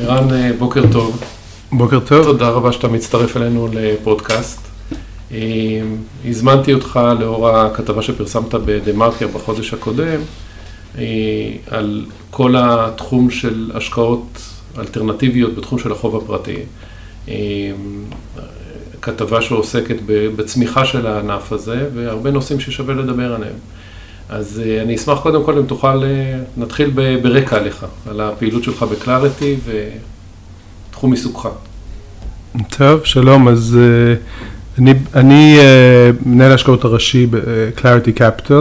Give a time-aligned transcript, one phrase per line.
[0.00, 1.22] ערן, אה, בוקר טוב.
[1.72, 2.24] בוקר טוב.
[2.24, 4.60] תודה רבה שאתה מצטרף אלינו לפודקאסט.
[5.32, 5.38] אה,
[6.24, 10.20] הזמנתי אותך לאור הכתבה שפרסמת בדה מרקר בחודש הקודם,
[10.98, 11.04] אה,
[11.66, 14.42] על כל התחום של השקעות
[14.78, 16.58] אלטרנטיביות בתחום של החוב הפרטי.
[19.02, 23.56] כתבה שעוסקת בצמיחה של הענף הזה, והרבה נושאים ששווה לדבר עליהם.
[24.28, 26.02] אז אני אשמח קודם כל אם תוכל,
[26.56, 26.90] נתחיל
[27.22, 29.56] ברקע עליך, על הפעילות שלך בקלאריטי
[30.90, 31.48] ותחום עיסוקך.
[32.76, 35.58] טוב, שלום, אז uh, אני, אני
[36.26, 38.52] מנהל ההשקעות הראשי ב-Clarity Capital,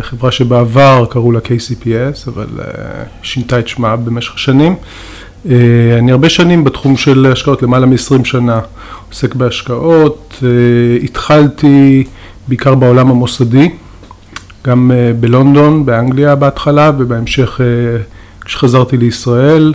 [0.00, 2.46] חברה שבעבר קראו לה KCPS, אבל
[3.22, 4.74] שינתה את שמה במשך השנים.
[4.74, 5.48] Uh,
[5.98, 8.60] אני הרבה שנים בתחום של השקעות, למעלה מ-20 שנה,
[9.08, 10.42] עוסק בהשקעות,
[11.02, 12.04] התחלתי
[12.48, 13.70] בעיקר בעולם המוסדי.
[14.66, 17.66] גם אה, בלונדון, באנגליה בהתחלה, ובהמשך אה,
[18.44, 19.74] כשחזרתי לישראל,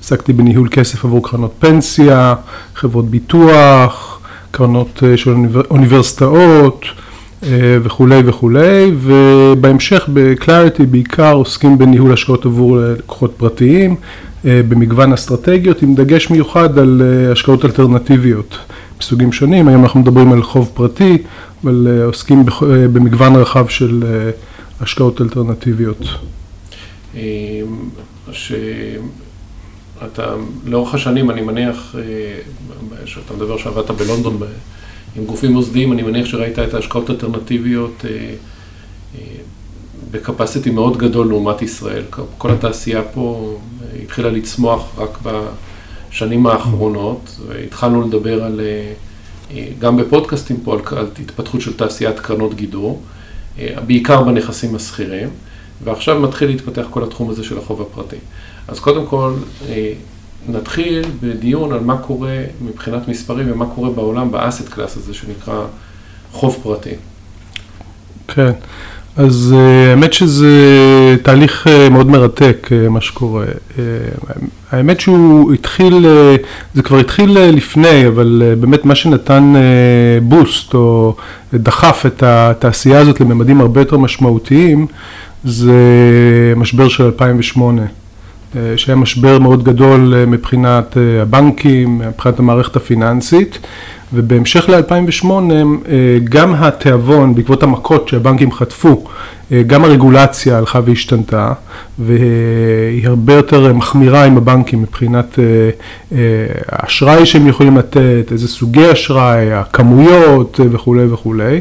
[0.00, 2.34] עסקתי בניהול כסף עבור קרנות פנסיה,
[2.74, 5.34] חברות ביטוח, קרנות אה, של
[5.70, 6.84] אוניברסיטאות
[7.82, 13.96] וכולי וכולי, ובהמשך בקלאריטי בעיקר עוסקים בניהול השקעות עבור לקוחות פרטיים,
[14.44, 17.02] במגוון אסטרטגיות, עם דגש מיוחד על
[17.32, 18.58] השקעות אלטרנטיביות.
[19.02, 21.18] מסוגים שונים, היום אנחנו מדברים על חוב פרטי,
[21.64, 22.44] אבל אה, עוסקים אה,
[22.88, 24.30] במגוון רחב של אה,
[24.80, 25.98] השקעות אלטרנטיביות.
[28.32, 31.94] שאתה, לאורך השנים, אני מניח,
[33.04, 34.38] שאתה מדבר שעבדת בלונדון
[35.16, 38.04] עם גופים מוסדיים, אני מניח שראית את ההשקעות האלטרנטיביות
[40.10, 42.02] בקפסיטי מאוד גדול לעומת ישראל.
[42.38, 43.58] כל התעשייה פה
[44.02, 45.18] התחילה לצמוח רק
[46.12, 48.60] בשנים האחרונות, והתחלנו לדבר על...
[49.78, 53.02] גם בפודקאסטים פה על, על התפתחות של תעשיית קרנות גידור,
[53.58, 55.28] אה, בעיקר בנכסים השכירים,
[55.84, 58.16] ועכשיו מתחיל להתפתח כל התחום הזה של החוב הפרטי.
[58.68, 59.34] אז קודם כל,
[59.68, 59.92] אה,
[60.48, 65.64] נתחיל בדיון על מה קורה מבחינת מספרים ומה קורה בעולם באסט קלאס הזה שנקרא
[66.32, 66.94] חוב פרטי.
[68.28, 68.52] כן.
[69.16, 70.46] אז אה, האמת שזה
[71.22, 73.44] תהליך אה, מאוד מרתק, אה, מה שקורה.
[74.70, 76.06] האמת שהוא התחיל,
[76.74, 79.54] זה כבר התחיל לפני, אבל באמת מה שנתן
[80.22, 81.16] בוסט או
[81.54, 84.86] דחף את התעשייה הזאת לממדים הרבה יותר משמעותיים,
[85.44, 85.72] זה
[86.56, 87.82] משבר של 2008.
[88.76, 93.58] שהיה משבר מאוד גדול מבחינת הבנקים, מבחינת המערכת הפיננסית,
[94.14, 95.26] ובהמשך ל-2008
[96.24, 99.04] גם התיאבון בעקבות המכות שהבנקים חטפו
[99.52, 101.52] אה, גם הרגולציה הלכה והשתנתה
[101.98, 105.44] והיא הרבה יותר מחמירה עם הבנקים מבחינת אה,
[106.12, 106.18] אה,
[106.68, 111.60] האשראי שהם יכולים לתת, איזה סוגי אשראי, הכמויות וכולי וכולי.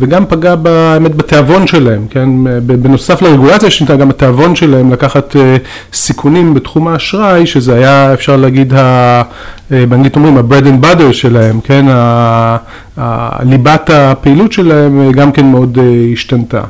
[0.00, 2.28] וגם פגע באמת בתיאבון שלהם, כן,
[2.66, 5.36] בנוסף לרגולציה שינתה גם התיאבון שלהם לקחת
[5.92, 8.72] סיכונים בתחום האשראי שזה היה אפשר להגיד
[9.70, 11.87] באנגלית אומרים ה-bread and butter שלהם, כן,
[13.42, 15.78] ליבת הפעילות שלהם גם כן מאוד
[16.12, 16.62] השתנתה.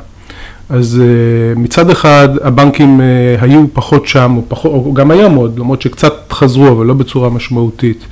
[0.69, 3.05] אז אה, מצד אחד הבנקים אה,
[3.41, 7.29] היו פחות שם, או, פחות, או גם היום עוד, למרות שקצת חזרו, אבל לא בצורה
[7.29, 8.05] משמעותית,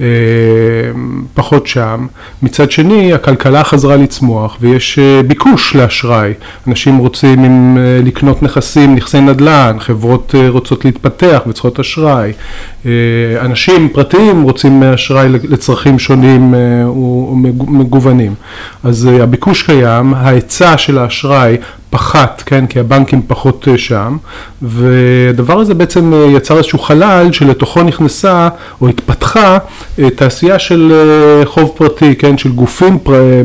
[0.00, 0.06] אה,
[1.34, 2.06] פחות שם.
[2.42, 6.32] מצד שני, הכלכלה חזרה לצמוח ויש ביקוש לאשראי.
[6.68, 12.32] אנשים רוצים לקנות נכסים, נכסי נדל"ן, חברות רוצות להתפתח וצריכות אשראי.
[13.40, 16.54] אנשים פרטיים רוצים אשראי לצרכים שונים
[17.56, 18.34] ומגוונים.
[18.84, 21.56] אז הביקוש קיים, ההיצע של האשראי
[21.90, 24.16] פחת, כן, כי הבנקים פחות אה, שם,
[24.62, 28.48] והדבר הזה בעצם אה, יצר איזשהו חלל שלתוכו נכנסה
[28.80, 29.58] או התפתחה
[29.98, 30.92] אה, תעשייה של
[31.44, 32.98] חוב פרטי, כן, של גופים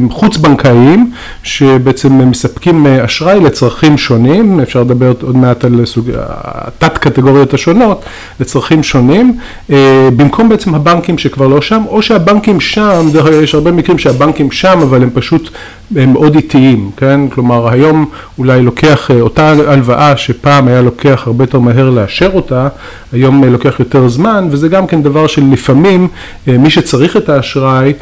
[0.10, 1.12] חוץ בנקאיים
[1.44, 8.06] שבעצם מספקים אשראי לצרכים שונים, אפשר לדבר עוד מעט על סוג, התת קטגוריות השונות,
[8.40, 9.38] לצרכים שונים,
[10.16, 14.52] במקום בעצם הבנקים שכבר לא שם, או שהבנקים שם, דרך אגב יש הרבה מקרים שהבנקים
[14.52, 15.50] שם אבל הם פשוט
[15.96, 17.28] הם מאוד איטיים, כן?
[17.30, 18.06] כלומר היום
[18.38, 22.68] אולי לוקח אה, אותה הלוואה שפעם היה לוקח הרבה יותר מהר לאשר אותה,
[23.12, 26.08] היום אה, לוקח יותר זמן וזה גם כן דבר שלפעמים
[26.48, 27.94] אה, מי שצריך את האשראי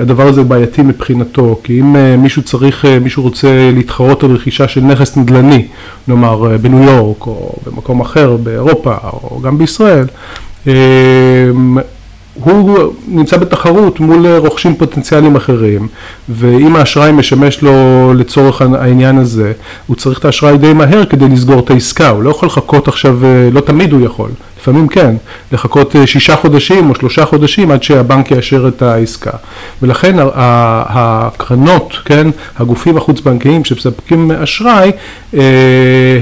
[0.00, 5.16] הדבר הזה בעייתי מבחינתו כי אם מישהו צריך, מישהו רוצה להתחרות על רכישה של נכס
[5.16, 5.66] נדל"ני,
[6.08, 10.06] נאמר בניו יורק או במקום אחר באירופה או גם בישראל
[12.40, 15.88] הוא נמצא בתחרות מול רוכשים פוטנציאליים אחרים
[16.28, 17.72] ואם האשראי משמש לו
[18.14, 19.52] לצורך העניין הזה
[19.86, 22.08] הוא צריך את האשראי די מהר כדי לסגור את העסקה.
[22.08, 23.18] הוא לא יכול לחכות עכשיו,
[23.52, 24.30] לא תמיד הוא יכול
[24.68, 25.16] לפעמים כן,
[25.52, 29.30] לחכות אה, שישה חודשים או שלושה חודשים עד שהבנק יאשר את העסקה.
[29.82, 32.26] ולכן הקרנות, כן,
[32.56, 34.90] הגופים החוץ-בנקאיים שמספקים אשראי,
[35.34, 35.40] אה,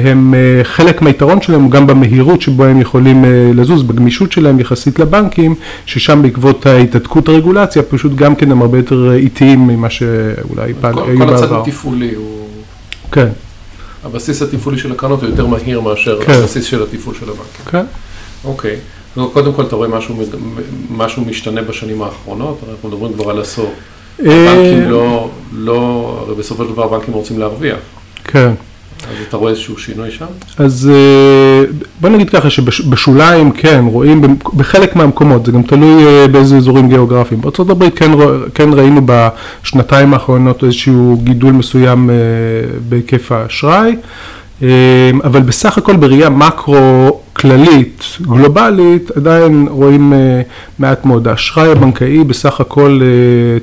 [0.05, 3.25] הם חלק מהיתרון שלהם גם במהירות שבו הם יכולים
[3.55, 5.55] לזוז, בגמישות שלהם יחסית לבנקים,
[5.87, 11.17] ששם בעקבות ההתעתקות הרגולציה פשוט גם כן הם הרבה יותר איטיים ממה שאולי היו בעבר.
[11.19, 12.49] כל הצד התפעולי הוא...
[13.13, 13.29] כן.
[14.05, 16.33] הבסיס התפעולי של הקרנות הוא יותר מהיר מאשר כן.
[16.33, 17.65] הבסיס של התפעול של הבנקים.
[17.67, 17.85] כן.
[18.45, 18.77] אוקיי.
[19.33, 20.15] קודם כל אתה רואה משהו,
[20.91, 23.73] משהו משתנה בשנים האחרונות, אנחנו מדברים כבר על עשור.
[24.27, 27.79] אה, הבנקים לא, לא, הרי בסופו של דבר הבנקים רוצים להרוויח.
[28.25, 28.53] כן.
[29.01, 30.27] אז אתה רואה איזשהו שינוי שם?
[30.59, 31.65] אז אה,
[32.01, 37.41] בוא נגיד ככה שבשוליים כן, רואים בחלק מהמקומות, זה גם תלוי אה, באיזה אזורים גיאוגרפיים.
[37.41, 38.11] בארה"ב כן,
[38.55, 42.11] כן ראינו בשנתיים האחרונות איזשהו גידול מסוים
[42.89, 43.97] בהיקף האשראי,
[45.25, 50.13] אבל בסך הכל בראייה מקרו כללית, גלובלית, עדיין רואים
[50.79, 51.29] מעט מאוד.
[51.29, 53.01] האשראי הבנקאי בסך הכל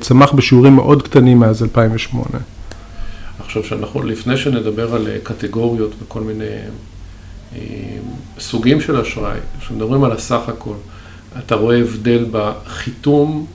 [0.00, 2.26] צמח בשיעורים מאוד קטנים מאז 2008.
[3.52, 6.44] עכשיו שאנחנו, לפני שנדבר על אה, קטגוריות וכל מיני
[7.56, 7.60] אה,
[8.38, 10.74] סוגים של אשראי, כשמדברים על הסך הכל,
[11.38, 13.46] אתה רואה הבדל בחיתום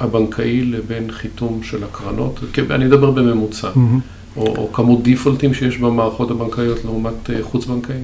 [0.00, 2.40] הבנקאי לבין חיתום של הקרנות?
[2.70, 4.21] אני אדבר בממוצע, mm-hmm.
[4.36, 7.96] או, או כמות דיפולטים שיש במערכות הבנקאיות לעומת אה, חוץ-בנקאי?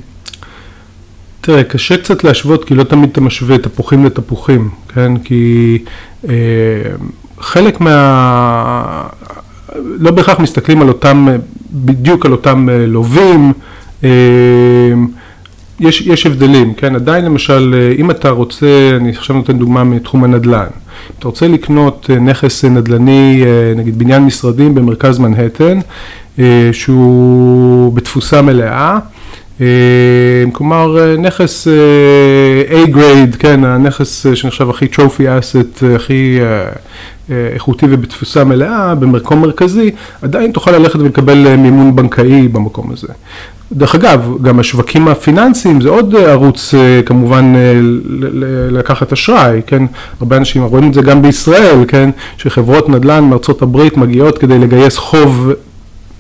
[1.41, 5.19] תראה, קשה קצת להשוות, כי לא תמיד אתה משווה תפוחים לתפוחים, כן?
[5.19, 5.79] כי
[6.29, 6.35] אה,
[7.41, 9.09] חלק מה...
[9.77, 11.27] לא בהכרח מסתכלים על אותם,
[11.73, 13.53] בדיוק על אותם אה, לווים,
[14.05, 14.11] אה,
[15.81, 16.95] יש, יש הבדלים, כן?
[16.95, 20.67] עדיין למשל, אה, אם אתה רוצה, אני עכשיו נותן דוגמה מתחום הנדל"ן,
[21.19, 23.45] אתה רוצה לקנות נכס נדל"ני,
[23.77, 25.79] נגיד בניין משרדים במרכז מנהטן,
[26.73, 28.99] שהוא בתפוסה מלאה,
[30.53, 31.69] כלומר נכס
[32.71, 36.39] A-grade, כן, הנכס שנחשב הכי trophy asset, הכי
[37.31, 39.91] איכותי ובתפוסה מלאה, במקום מרכזי,
[40.23, 43.09] עדיין תוכל ללכת ולקבל אה, מימון בנקאי במקום הזה.
[43.73, 47.53] דרך אגב, גם השווקים הפיננסיים זה עוד אה, ערוץ אה, כמובן
[48.71, 49.83] לקחת אשראי, כן?
[50.21, 52.11] הרבה אנשים רואים את זה גם בישראל, כן?
[52.37, 55.51] שחברות נדל"ן מארצות הברית מגיעות כדי לגייס חוב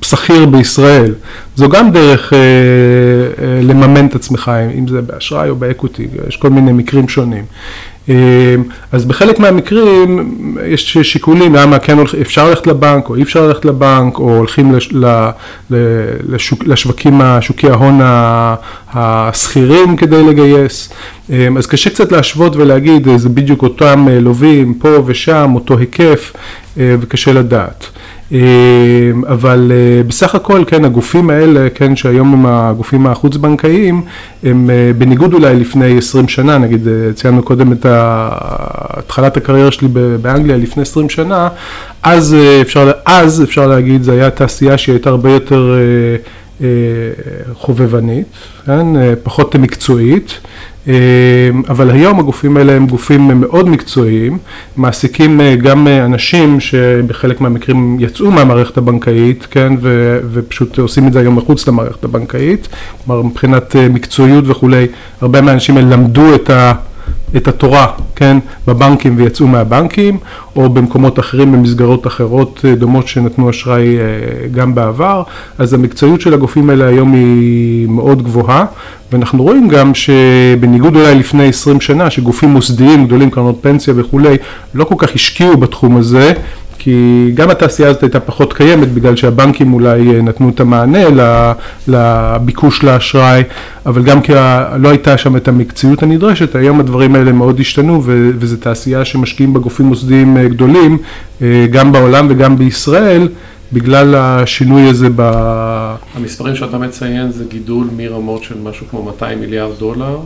[0.02, 1.14] שכיר בישראל.
[1.56, 6.50] זו גם דרך אה, אה, לממן את עצמך, אם זה באשראי או באקוטי, יש כל
[6.50, 7.44] מיני מקרים שונים.
[8.08, 8.14] אה,
[8.92, 14.18] אז בחלק מהמקרים יש שיקולים למה כן אפשר ללכת לבנק או אי אפשר ללכת לבנק,
[14.18, 14.94] או הולכים לש,
[16.28, 18.00] לשוק, לשווקים, שוקי ההון
[18.92, 20.88] השכירים כדי לגייס.
[21.30, 26.32] אה, אז קשה קצת להשוות ולהגיד, זה בדיוק אותם אה, לווים פה ושם, אותו היקף,
[26.78, 27.84] אה, וקשה לדעת.
[28.32, 28.38] אה,
[29.28, 34.02] אבל אה, בסך הכל, כן, הגופים האלה, כן, שהיום הם הגופים החוץ-בנקאיים,
[34.42, 39.88] הם אה, בניגוד אולי לפני 20 שנה, נגיד ציינו קודם את התחלת הקריירה שלי
[40.22, 41.48] באנגליה לפני 20 שנה,
[42.02, 45.74] אז אפשר, אז אפשר להגיד, זו הייתה תעשייה שהיא הייתה הרבה יותר
[47.52, 48.26] חובבנית,
[48.66, 48.86] כן,
[49.22, 50.40] פחות מקצועית.
[50.88, 54.38] אה, אבל היום הגופים האלה הם גופים מאוד מקצועיים,
[54.76, 61.12] מעסיקים אה, גם אה, אנשים שבחלק מהמקרים יצאו מהמערכת הבנקאית, כן, ו, ופשוט עושים את
[61.12, 62.68] זה היום מחוץ למערכת הבנקאית,
[63.04, 64.86] כלומר מבחינת מקצועיות וכולי,
[65.20, 66.72] הרבה מהאנשים האלה למדו את ה...
[67.36, 67.86] את התורה,
[68.16, 70.18] כן, בבנקים ויצאו מהבנקים,
[70.56, 75.22] או במקומות אחרים, במסגרות אחרות אה, דומות שנתנו אשראי אה, גם בעבר,
[75.58, 78.64] אז המקצועיות של הגופים האלה היום היא מאוד גבוהה,
[79.12, 84.36] ואנחנו רואים גם שבניגוד אולי לפני 20 שנה, שגופים מוסדיים גדולים, קרנות פנסיה וכולי,
[84.74, 86.32] לא כל כך השקיעו בתחום הזה,
[86.78, 90.98] כי גם התעשייה הזאת הייתה פחות קיימת בגלל שהבנקים אולי אה, נתנו את המענה
[91.88, 93.42] לביקוש לאשראי,
[93.86, 94.32] אבל גם כי
[94.78, 99.86] לא הייתה שם את המקצועיות הנדרשת, היום הדברים האלה מאוד השתנו וזו תעשייה שמשקיעים בגופים
[99.86, 100.98] מוסדיים אה, גדולים,
[101.42, 103.28] אה, גם בעולם וגם בישראל.
[103.72, 105.22] בגלל השינוי הזה ב...
[106.14, 110.18] המספרים שאתה מציין זה גידול מרמות של משהו כמו 200 מיליארד דולר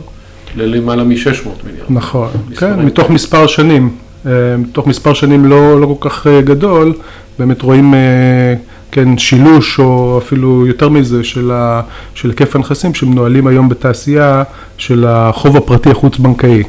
[0.55, 1.87] ללמעלה מ-600 מיליארד.
[1.89, 3.89] נכון, כן, מתוך מספר שנים.
[4.25, 4.31] אה,
[4.71, 6.93] תוך מספר שנים לא, לא כל כך אה, גדול,
[7.39, 8.55] באמת רואים אה,
[8.91, 11.81] כן, שילוש או אפילו יותר מזה של, ה,
[12.13, 14.43] של היקף הנכסים שמנוהלים היום בתעשייה
[14.77, 16.63] של החוב הפרטי החוץ-בנקאי.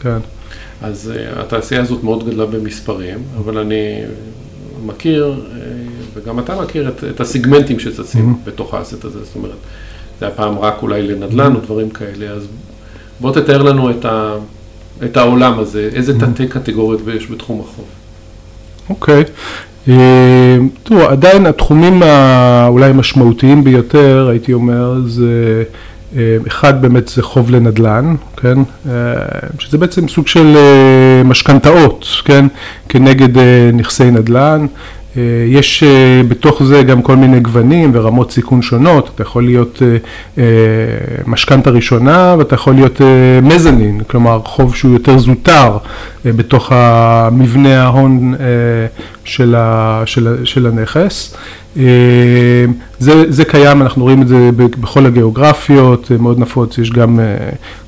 [0.00, 0.18] כן.
[0.82, 4.00] אז התעשייה הזאת מאוד גדלה במספרים, אבל אני
[4.86, 5.34] מכיר,
[6.14, 8.48] וגם אתה מכיר את, את הסיגמנטים שצצים mm-hmm.
[8.48, 9.56] בתוך האסט הזה, זאת אומרת,
[10.20, 11.56] זה היה פעם רק אולי לנדל"ן mm-hmm.
[11.56, 12.46] או דברים כאלה, אז
[13.20, 14.34] בוא תתאר לנו את ה...
[15.04, 16.26] את העולם הזה, איזה mm-hmm.
[16.26, 17.84] תתי קטגוריות יש בתחום החוב.
[18.90, 19.24] אוקיי.
[19.88, 25.62] אה, תראו, עדיין התחומים האולי המשמעותיים ביותר, הייתי אומר, זה
[26.46, 28.58] אחד באמת זה חוב לנדל"ן, כן,
[29.58, 30.56] שזה בעצם סוג של
[31.24, 32.46] משכנתאות, כן,
[32.88, 33.38] כנגד
[33.72, 34.66] נכסי נדל"ן.
[35.16, 39.82] אה, יש אה, בתוך זה גם כל מיני גוונים ורמות סיכון שונות, אתה יכול להיות
[40.38, 40.44] אה,
[41.26, 43.00] משכנתה ראשונה ואתה יכול להיות
[43.42, 45.78] מזנין, כלומר חוב שהוא יותר זוטר
[46.24, 48.34] בתוך המבנה ההון
[49.24, 49.54] של,
[50.66, 51.36] הנכס.
[52.98, 57.20] זה, זה קיים, אנחנו רואים את זה בכל הגיאוגרפיות, מאוד נפוץ, יש גם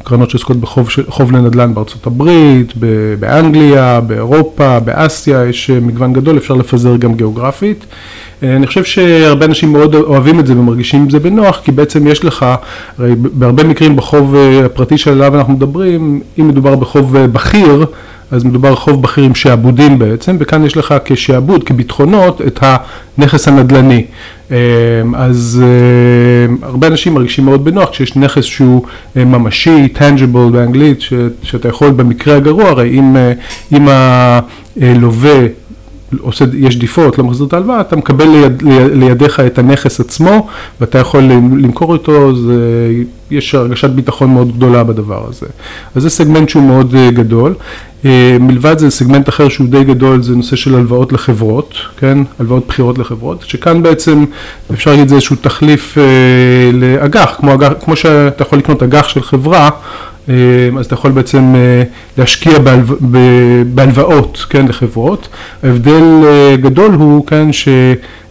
[0.04, 2.72] קרנות שעוסקות בחוב לנדל"ן בארצות הברית,
[3.20, 7.86] באנגליה, באירופה, באסיה, יש מגוון גדול, אפשר לפזר גם גיאוגרפית.
[8.42, 12.24] אני חושב שהרבה אנשים מאוד אוהבים את זה ומרגישים עם זה בנוח, כי בעצם יש
[12.24, 12.46] לך,
[12.98, 17.86] הרי בהרבה מקרים בחוב הפרטי שעליו אנחנו מדברים, אם מדובר בחוב בכיר,
[18.30, 24.04] אז מדובר חוב בכיר עם שעבודים בעצם, וכאן יש לך כשעבוד, כביטחונות, את הנכס הנדל"ני.
[24.50, 24.54] אמ,
[25.14, 25.62] אז
[26.48, 28.82] אמ, הרבה אנשים מרגישים מאוד בנוח כשיש נכס שהוא
[29.16, 30.98] אה, ממשי, tangible באנגלית,
[31.42, 33.32] שאתה יכול במקרה הגרוע, הרי אם, אה,
[33.72, 33.88] אם
[34.80, 35.38] הלווה
[36.20, 40.46] עושה, יש דיפולט, לא מחזיר את ההלוואה, אתה מקבל ליד, לידיך את הנכס עצמו
[40.80, 41.22] ואתה יכול
[41.58, 42.92] למכור אותו, זה,
[43.30, 45.46] יש הרגשת ביטחון מאוד גדולה בדבר הזה.
[45.94, 47.54] אז זה סגמנט שהוא מאוד אה, גדול.
[48.04, 52.18] אה, מלבד זה סגמנט אחר שהוא די גדול זה נושא של הלוואות לחברות, כן?
[52.38, 54.24] הלוואות בחירות לחברות, שכאן בעצם
[54.72, 56.02] אפשר להגיד זה איזשהו תחליף אה,
[56.72, 57.52] לאג"ח, כמו,
[57.84, 59.70] כמו שאתה יכול לקנות אג"ח של חברה
[60.78, 61.82] אז אתה יכול בעצם אה,
[62.18, 62.82] להשקיע בהלו...
[63.74, 65.28] בהלוואות, כן, לחברות.
[65.62, 67.52] ההבדל אה, גדול הוא, כן,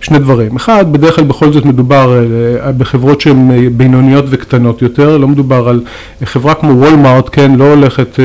[0.06, 0.56] ששני דברים.
[0.56, 2.24] אחד, בדרך כלל בכל זאת מדובר
[2.78, 5.82] בחברות שהן בינוניות וקטנות יותר, לא מדובר על
[6.24, 8.20] חברה כמו וולמארט, כן, לא הולכת,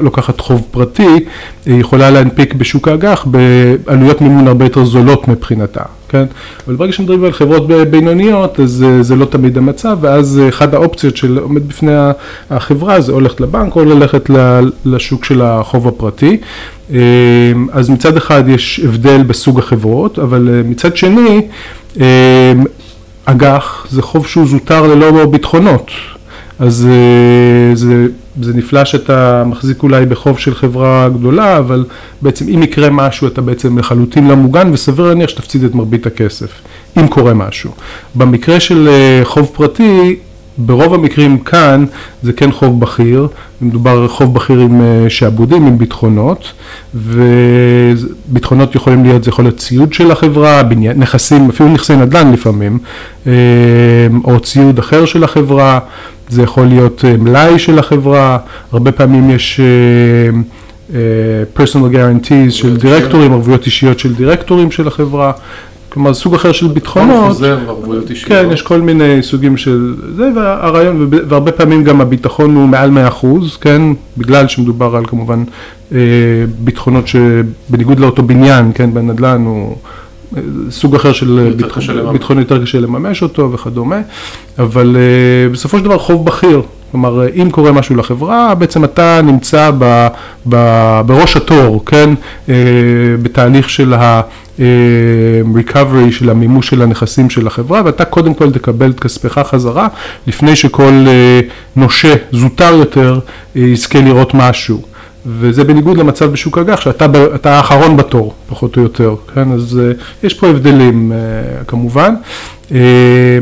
[0.00, 1.24] לוקחת חוב פרטי,
[1.66, 5.82] היא יכולה להנפיק בשוק האג"ח בעלויות מימון הרבה יותר זולות מבחינתה.
[6.12, 6.24] כן?
[6.66, 10.74] אבל ברגע שמדברים על חברות בינוניות, אז אה, זה לא תמיד המצב, ואז אה, אחת
[10.74, 11.92] האופציות שעומד בפני
[12.50, 14.30] החברה זה הולכת לבנק או ללכת
[14.84, 16.36] לשוק של החוב הפרטי.
[16.90, 16.98] אה,
[17.72, 21.40] אז מצד אחד יש הבדל בסוג החברות, אבל מצד שני,
[23.24, 25.90] אג"ח זה חוב שהוא זוטר ללא ביטחונות.
[26.58, 28.06] אז אה, זה,
[28.42, 31.84] זה נפלא שאתה מחזיק אולי בחוב של חברה גדולה, אבל
[32.22, 36.50] בעצם אם יקרה משהו אתה בעצם לחלוטין לא מוגן וסביר להניח שתפסיד את מרבית הכסף,
[36.98, 37.70] אם קורה משהו.
[38.14, 40.16] במקרה של אה, חוב פרטי,
[40.58, 41.84] ברוב המקרים כאן
[42.22, 43.28] זה כן חוב בכיר,
[43.60, 46.52] מדובר חוב בכיר עם אה, שעבודים, עם ביטחונות,
[46.94, 50.62] וביטחונות יכולים להיות, זה יכול להיות ציוד של החברה,
[50.96, 52.78] נכסים, אפילו נכסי נדל"ן לפעמים,
[54.24, 55.78] או ציוד אחר של החברה.
[56.28, 58.38] זה יכול להיות אה, מלאי של החברה,
[58.72, 59.60] הרבה פעמים יש
[61.56, 65.32] personal guarantees של דירקטורים, ערבויות אישיות של דירקטורים של החברה,
[65.92, 67.28] כלומר סוג אחר של ביטחונות.
[67.28, 68.28] חוזר וערבויות אישיות.
[68.28, 72.90] כן, יש כל מיני סוגים של זה, והרעיון, והרבה פעמים גם הביטחון הוא מעל
[73.22, 73.26] 100%,
[73.60, 73.82] כן,
[74.18, 75.44] בגלל שמדובר על כמובן
[76.58, 79.76] ביטחונות שבניגוד לאותו בניין, כן, בנדל"ן הוא...
[80.70, 81.54] סוג אחר של
[82.12, 84.00] ביטחון יותר קשה לממש אותו וכדומה,
[84.58, 89.70] אבל uh, בסופו של דבר חוב בכיר, כלומר אם קורה משהו לחברה, בעצם אתה נמצא
[89.78, 90.06] ב,
[90.48, 90.56] ב,
[91.06, 92.10] בראש התור, כן,
[92.46, 92.50] uh,
[93.22, 99.38] בתהליך של ה-recovery, של המימוש של הנכסים של החברה, ואתה קודם כל תקבל את כספך
[99.38, 99.88] חזרה,
[100.26, 100.92] לפני שכל
[101.76, 103.20] נושה זוטר יותר
[103.54, 104.91] יזכה לראות משהו.
[105.26, 109.52] וזה בניגוד למצב בשוק אג"ח, שאתה האחרון בתור, פחות או יותר, כן?
[109.52, 112.14] אז uh, יש פה הבדלים uh, כמובן.
[112.68, 112.72] Uh,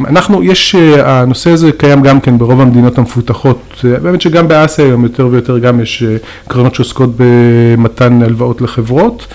[0.09, 5.29] אנחנו, יש, הנושא הזה קיים גם כן ברוב המדינות המפותחות, באמת שגם באסיה היום יותר
[5.31, 6.05] ויותר גם יש
[6.49, 9.27] קרנות שעוסקות במתן הלוואות לחברות.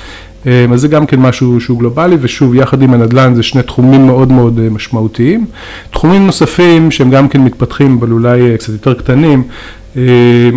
[0.73, 4.31] אז זה גם כן משהו שהוא גלובלי, ושוב, יחד עם הנדל"ן זה שני תחומים מאוד
[4.31, 5.45] מאוד משמעותיים.
[5.91, 9.49] תחומים נוספים שהם גם כן מתפתחים, אבל אולי קצת יותר קטנים, אה,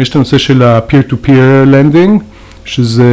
[0.00, 2.22] יש את הנושא של ה-peer to peer lending,
[2.64, 3.04] שזה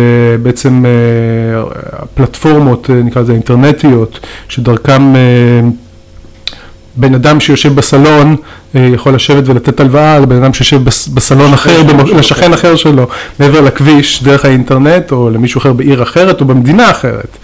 [0.43, 5.13] בעצם אה, הפלטפורמות, אה, נקרא לזה אינטרנטיות, שדרכם
[6.95, 8.35] בן אדם שיושב בסלון
[8.73, 11.81] יכול לשבת ולתת הלוואה לבן אדם שיושב בסלון אחר,
[12.17, 13.07] לשכן אחר שלו,
[13.39, 17.37] מעבר לכביש, דרך האינטרנט, או למישהו אחר בעיר אחרת או במדינה אחרת.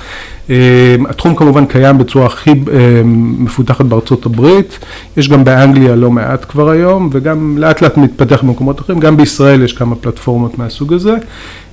[0.51, 4.79] אמ, התחום כמובן קיים בצורה הכי אמ, מפותחת בארצות הברית,
[5.17, 9.63] יש גם באנגליה לא מעט כבר היום, וגם לאט לאט מתפתח במקומות אחרים, גם בישראל
[9.63, 11.15] יש כמה פלטפורמות מהסוג הזה,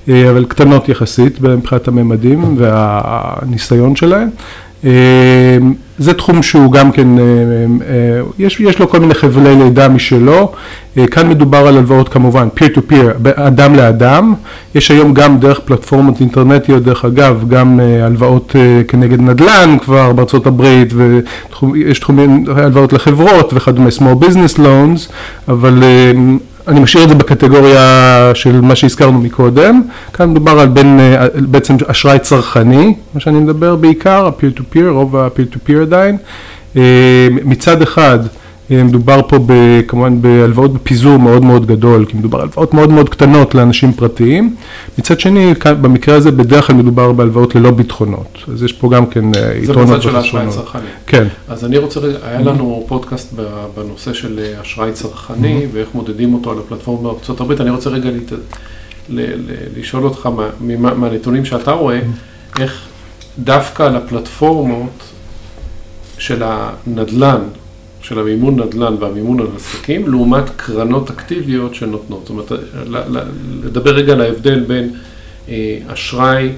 [0.09, 4.29] אה, אבל קטנות יחסית מבחינת הממדים והניסיון שלהם.
[5.99, 7.07] זה תחום שהוא גם כן,
[8.39, 10.51] יש, יש לו כל מיני חבלי לידה משלו,
[11.11, 14.33] כאן מדובר על הלוואות כמובן peer to peer, אדם לאדם,
[14.75, 18.55] יש היום גם דרך פלטפורמות אינטרנטיות, דרך אגב, גם הלוואות
[18.87, 25.11] כנגד נדל"ן כבר בארצות הברית, ויש תחומים, הלוואות לחברות וכדומה, small business loans,
[25.47, 25.83] אבל
[26.69, 29.81] אני משאיר את זה בקטגוריה של מה שהזכרנו מקודם,
[30.13, 30.99] כאן מדובר על בין,
[31.35, 36.17] בעצם אשראי צרכני, מה שאני מדבר בעיקר, ה-peer to peer, רוב ה-peer to peer עדיין,
[37.31, 38.19] מצד אחד
[38.71, 39.53] מדובר פה ב,
[39.87, 44.55] כמובן בהלוואות בפיזור מאוד מאוד גדול, כי מדובר על הלוואות מאוד מאוד קטנות לאנשים פרטיים,
[44.97, 49.25] מצד שני במקרה הזה בדרך כלל מדובר בהלוואות ללא ביטחונות, אז יש פה גם כן
[49.63, 49.87] יתרונות.
[49.87, 50.81] זה בצד של האשראי הצרכני.
[51.07, 51.27] כן.
[51.47, 53.33] אז אני רוצה, היה לנו פודקאסט
[53.75, 58.31] בנושא של אשראי צרכני ואיך מודדים אותו על הפלטפורמה בארצות הברית, אני רוצה רגע לת...
[58.31, 59.19] ל...
[59.19, 59.53] ל...
[59.79, 60.93] לשאול אותך מה...
[60.93, 61.99] מהנתונים שאתה רואה,
[62.59, 62.81] איך
[63.39, 65.03] דווקא על הפלטפורמות
[66.17, 67.41] של הנדל"ן,
[68.01, 72.19] של המימון נדל"ן והמימון על עסקים, לעומת קרנות אקטיביות שנותנות.
[72.21, 72.51] זאת אומרת,
[73.63, 74.89] לדבר רגע על ההבדל בין
[75.87, 76.49] אשראי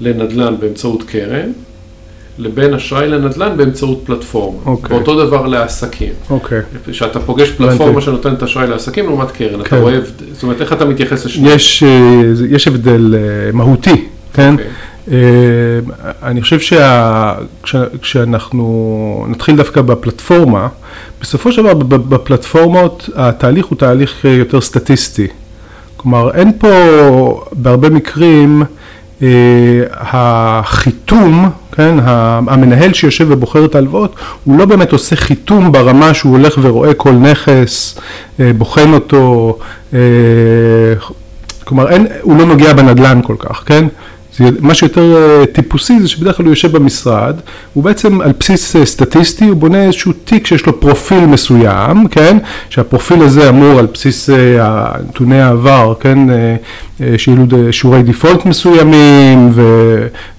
[0.00, 1.50] לנדל"ן באמצעות קרן,
[2.38, 4.58] לבין אשראי לנדל"ן באמצעות פלטפורמה.
[4.66, 4.90] אוקיי.
[4.90, 4.98] Okay.
[4.98, 6.12] ואותו דבר לעסקים.
[6.30, 6.60] אוקיי.
[6.60, 6.90] Okay.
[6.90, 9.60] כשאתה פוגש פלטפורמה שנותנת אשראי לעסקים לעומת קרן, כן.
[9.60, 9.98] אתה רואה,
[10.32, 11.54] זאת אומרת, איך אתה מתייחס לשנייה?
[11.54, 11.84] יש,
[12.50, 13.14] יש הבדל
[13.52, 14.54] מהותי, כן?
[14.58, 14.62] Okay.
[15.08, 15.20] אוקיי.
[16.22, 16.76] אני חושב
[17.64, 20.68] שכשאנחנו נתחיל דווקא בפלטפורמה,
[21.20, 25.26] בסופו של דבר בפלטפורמות התהליך הוא תהליך יותר סטטיסטי.
[25.96, 26.68] כלומר, אין פה
[27.52, 28.62] בהרבה מקרים
[29.22, 29.28] אה,
[29.90, 36.58] החיתום, כן, המנהל שיושב ובוחר את ההלוואות, הוא לא באמת עושה חיתום ברמה שהוא הולך
[36.62, 37.98] ורואה כל נכס,
[38.40, 39.58] אה, בוחן אותו,
[39.94, 39.98] אה,
[41.64, 43.86] כלומר, אין, הוא לא נוגע בנדלן כל כך, כן?
[44.60, 47.36] מה שיותר אה, טיפוסי זה שבדרך כלל הוא יושב במשרד,
[47.74, 52.38] הוא בעצם על בסיס אה, סטטיסטי, הוא בונה איזשהו תיק שיש לו פרופיל מסוים, כן,
[52.70, 56.18] שהפרופיל הזה אמור על בסיס אה, נתוני העבר, כן,
[57.16, 57.36] שיהיו
[57.70, 59.52] שיעורי דיפולט מסוימים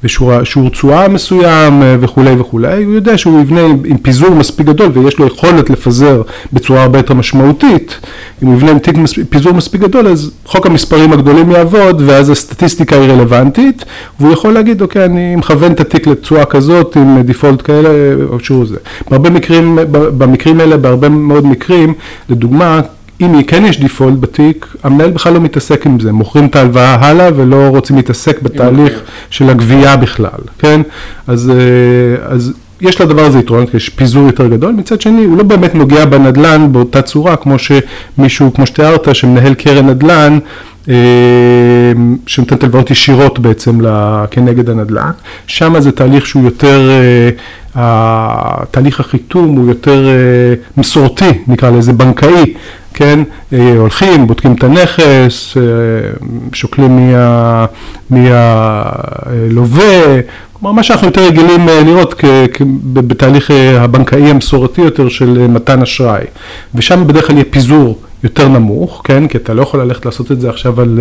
[0.03, 5.27] ושיעור תשואה מסוים וכולי וכולי, הוא יודע שהוא יבנה עם פיזור מספיק גדול ויש לו
[5.27, 6.21] יכולת לפזר
[6.53, 7.99] בצורה הרבה יותר משמעותית,
[8.43, 8.95] אם הוא יבנה עם תיק
[9.29, 13.85] פיזור מספיק גדול אז חוק המספרים הגדולים יעבוד ואז הסטטיסטיקה היא רלוונטית
[14.19, 17.89] והוא יכול להגיד אוקיי אני מכוון את התיק לתשואה כזאת עם דיפולט כאלה
[18.29, 18.77] או שהוא זה.
[19.09, 21.93] בהרבה מקרים, במקרים האלה בהרבה מאוד מקרים,
[22.29, 22.81] לדוגמה
[23.21, 27.29] אם כן יש דיפולט בתיק, המנהל בכלל לא מתעסק עם זה, מוכרים את ההלוואה הלאה
[27.35, 30.81] ולא רוצים להתעסק בתהליך של הגבייה בכלל, כן?
[31.27, 35.43] אז, אה, אז יש לדבר הזה יתרון, יש פיזור יותר גדול, מצד שני הוא לא
[35.43, 40.39] באמת נוגע בנדל"ן באותה צורה כמו שמישהו, כמו שתיארת, שמנהל קרן נדל"ן,
[40.89, 40.93] אה,
[42.27, 43.79] שנותן את הלוואות ישירות בעצם
[44.31, 45.11] כנגד הנדל"ן,
[45.47, 46.89] שם זה תהליך שהוא יותר,
[47.75, 50.07] אה, תהליך החיתום הוא יותר
[50.77, 52.53] מסורתי, נקרא לזה בנקאי,
[52.93, 53.19] כן,
[53.77, 55.57] הולכים, בודקים את הנכס,
[56.53, 57.13] שוקלים
[58.09, 60.19] מי הלווה,
[60.53, 62.23] כלומר מה שאנחנו יותר רגילים לראות
[62.93, 66.23] בתהליך הבנקאי המסורתי יותר של מתן אשראי,
[66.75, 70.41] ושם בדרך כלל יהיה פיזור יותר נמוך, כן, כי אתה לא יכול ללכת לעשות את
[70.41, 70.99] זה עכשיו על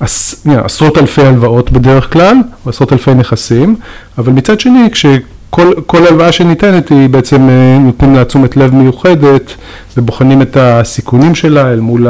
[0.00, 3.76] עש, עשרות אלפי הלוואות בדרך כלל, או עשרות אלפי נכסים,
[4.18, 5.06] אבל מצד שני כש...
[5.54, 9.54] כל, כל הלוואה שניתנת היא בעצם אה, נותנים לה תשומת לב מיוחדת
[9.96, 12.06] ובוחנים את הסיכונים שלה אל מול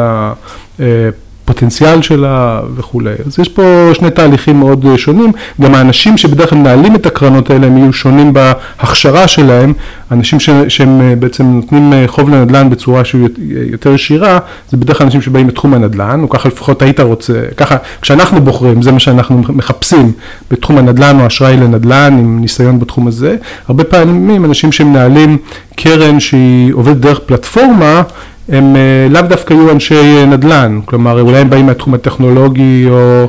[1.45, 3.15] הפוטנציאל שלה וכולי.
[3.27, 7.51] אז יש פה שני תהליכים מאוד אה, שונים, גם האנשים שבדרך כלל מנהלים את הקרנות
[7.51, 9.73] האלה הם יהיו שונים בהכשרה שלהם,
[10.11, 13.29] אנשים ש, שהם אה, בעצם נותנים חוב לנדל"ן בצורה שהיא
[13.71, 14.39] יותר ישירה,
[14.71, 18.83] זה בדרך כלל אנשים שבאים מתחום הנדל"ן, או ככה לפחות היית רוצה, ככה כשאנחנו בוחרים
[18.83, 20.13] זה מה שאנחנו מחפשים
[20.51, 23.37] בתחום הנדל"ן או אשראי לנדל"ן עם ניסיון בתחום הזה,
[23.69, 25.39] הרבה פעמים אנשים שמנהלים
[25.77, 28.03] קרן שהיא עובדת דרך פלטפורמה,
[28.49, 28.77] הם
[29.11, 33.27] לאו דווקא יהיו אנשי נדל"ן, כלומר אולי הם באים מהתחום הטכנולוגי או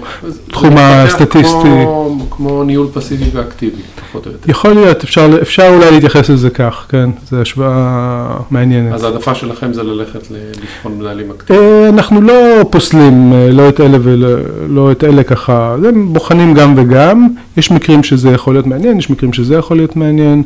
[0.51, 1.61] תחום הסטטיסטי.
[1.63, 4.51] כמו, כמו ניהול פסיבי ואקטיבי, פחות או יותר.
[4.51, 8.93] יכול להיות, אפשר, אפשר אולי להתייחס לזה כך, כן, זו השוואה מעניינת.
[8.93, 11.93] אז העדפה שלכם זה ללכת לבחון מנהלים אקטיביים?
[11.93, 17.27] אנחנו לא פוסלים, לא את אלה ולא לא את אלה ככה, זה בוחנים גם וגם,
[17.57, 20.43] יש מקרים שזה יכול להיות מעניין, יש מקרים שזה יכול להיות מעניין.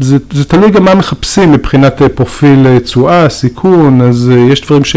[0.00, 4.96] זה, זה תלוי גם מה מחפשים מבחינת פרופיל תשואה, סיכון, אז יש דברים ש...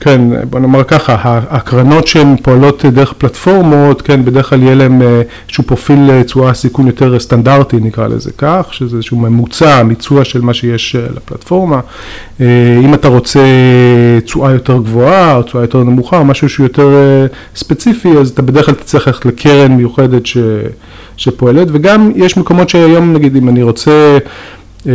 [0.00, 5.64] כן, בוא נאמר ככה, הקרנות שהן פועלות דרך פלטפורמות, כן, בדרך כלל יהיה להם איזשהו
[5.64, 10.96] פרופיל תשואה סיכון יותר סטנדרטי, נקרא לזה כך, שזה איזשהו ממוצע, מיצוע של מה שיש
[11.16, 11.80] לפלטפורמה.
[12.84, 13.40] אם אתה רוצה
[14.24, 16.88] תשואה יותר גבוהה או תשואה יותר נמוכה, או משהו שהוא יותר
[17.56, 20.38] ספציפי, אז אתה בדרך כלל תצטרך ללכת לקרן מיוחדת ש...
[21.16, 24.18] שפועלת, וגם יש מקומות שהיום, נגיד, אם אני רוצה...
[24.88, 24.92] אה,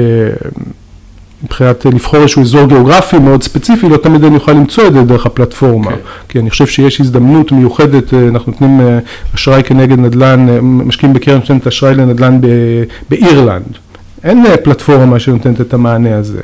[1.43, 5.25] מבחינת לבחור איזשהו אזור גיאוגרפי מאוד ספציפי, לא תמיד אני אוכל למצוא את זה דרך
[5.25, 5.91] הפלטפורמה.
[5.91, 5.93] Okay.
[5.93, 5.99] כן.
[6.29, 8.99] כי אני חושב שיש הזדמנות מיוחדת, אה, אנחנו נותנים אה,
[9.35, 12.39] אשראי כנגד נדל"ן, משקיעים בקרן שנותנת אשראי לנדל"ן
[13.09, 13.77] באירלנד.
[14.23, 16.41] אין פלטפורמה שנותנת את המענה הזה.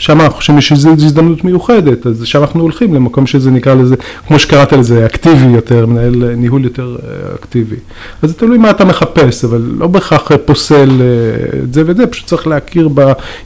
[0.00, 4.38] שם אנחנו חושבים שיש הזדמנות מיוחדת, אז שם אנחנו הולכים למקום שזה נקרא לזה, כמו
[4.38, 7.76] שקראת לזה, אקטיבי יותר, מנהל ניהול יותר אה, אקטיבי.
[8.22, 12.06] אז זה תלוי מה אתה מחפש, אבל לא בהכרח פוסל אה, את זה ואת זה,
[12.06, 12.88] פשוט צריך להכיר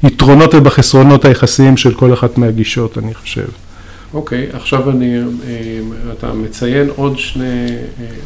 [0.02, 3.46] ביתרונות ובחסרונות היחסיים של כל אחת מהגישות, אני חושב.
[4.14, 5.22] אוקיי, okay, עכשיו אני, אה,
[6.18, 7.66] אתה מציין עוד שני,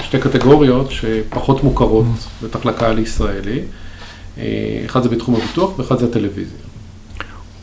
[0.02, 2.06] שתי קטגוריות שפחות מוכרות,
[2.42, 3.60] בטח לקהל ישראלי.
[4.86, 6.67] אחד זה בתחום הביטוח ואחד זה הטלוויזיה.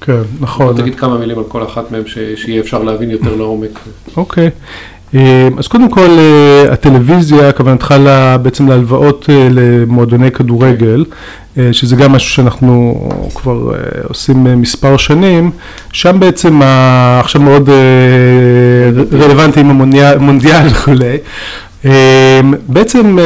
[0.05, 0.77] כן, נכון.
[0.77, 2.01] תגיד כמה מילים על כל אחת מהן
[2.35, 3.79] שיהיה אפשר להבין יותר לעומק.
[4.17, 4.49] אוקיי.
[5.15, 7.95] אה, אז קודם כל, אה, הטלוויזיה, כוונתך
[8.41, 11.05] בעצם להלוואות אה, למועדוני כדורגל,
[11.71, 13.71] שזה גם משהו שאנחנו כבר
[14.07, 15.51] עושים מספר שנים,
[15.91, 16.61] שם בעצם
[17.19, 17.69] עכשיו מאוד
[19.13, 21.17] רלוונטי עם המונדיאל וכולי.
[22.67, 23.17] בעצם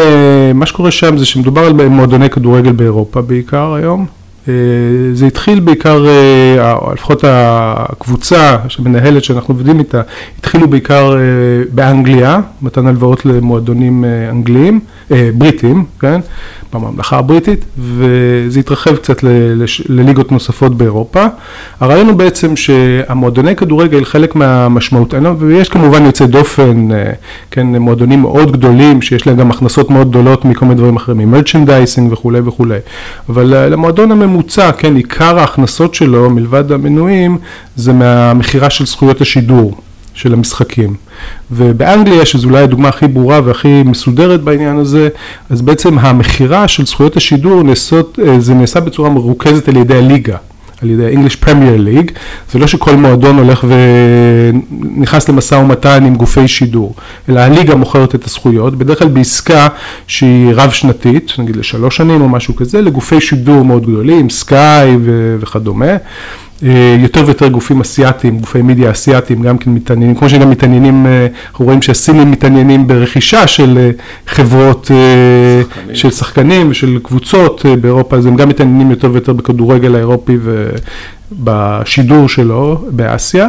[0.54, 4.06] מה שקורה שם זה שמדובר על מועדוני כדורגל באירופה בעיקר היום,
[5.14, 10.02] זה התחיל בעיקר, אה, לפחות הקבוצה שמנהלת, שאנחנו עובדים איתה,
[10.40, 11.20] התחילו בעיקר אה,
[11.72, 14.80] באנגליה, מתן הלוואות למועדונים אנגליים,
[15.34, 16.22] בריטים, כן?
[16.74, 19.24] בממלכה הבריטית, וזה התרחב קצת
[19.90, 21.26] לליגות נוספות באירופה.
[21.80, 26.88] הרעיון הוא בעצם שהמועדוני כדורגל, חלק מהמשמעות, ויש כמובן יוצא דופן,
[27.52, 32.14] כן, מועדונים מאוד גדולים, שיש להם גם הכנסות מאוד גדולות מכל מיני דברים אחרים, ממרצ'נדייסינג
[32.14, 32.80] וכולי וכולי,
[33.30, 37.38] אבל למועדון הממוצע, כן, עיקר ההכנסות שלו, מלבד המנויים,
[37.76, 39.76] זה מהמכירה של זכויות השידור.
[40.20, 40.96] של המשחקים.
[41.52, 45.10] ובאנגליה, שזו אולי הדוגמה הכי ברורה והכי מסודרת בעניין הזה,
[45.50, 50.38] אז בעצם המכירה של זכויות השידור נעשות, אה, זה נעשה בצורה מרוכזת על ידי הליגה.
[50.82, 52.12] על ידי English Premier League,
[52.52, 53.66] זה לא שכל מועדון הולך
[54.74, 56.96] ונכנס למשא ומתן עם גופי שידור,
[57.30, 59.68] אלא הליגה מוכרת את הזכויות, בדרך כלל בעסקה
[60.08, 64.98] שהיא רב שנתית, נגיד לשלוש שנים או משהו כזה, לגופי שידור מאוד גדולים, סקאי
[65.40, 65.96] וכדומה.
[66.64, 71.28] אה, יותר ויותר גופים אסיאתיים, גופי מידיה אסיאתיים גם כן מתעניינים, כמו שגם מתעניינים, אה,
[71.52, 73.92] אנחנו רואים שהסינים מתעניינים ברכישה של אה,
[74.28, 75.96] חברות, שחקנים.
[75.96, 80.38] של שחקנים ושל קבוצות באירופה, אז הם גם מתעניינים יותר ויותר בכדורגל האירופי
[81.32, 83.48] בשידור שלו באסיה,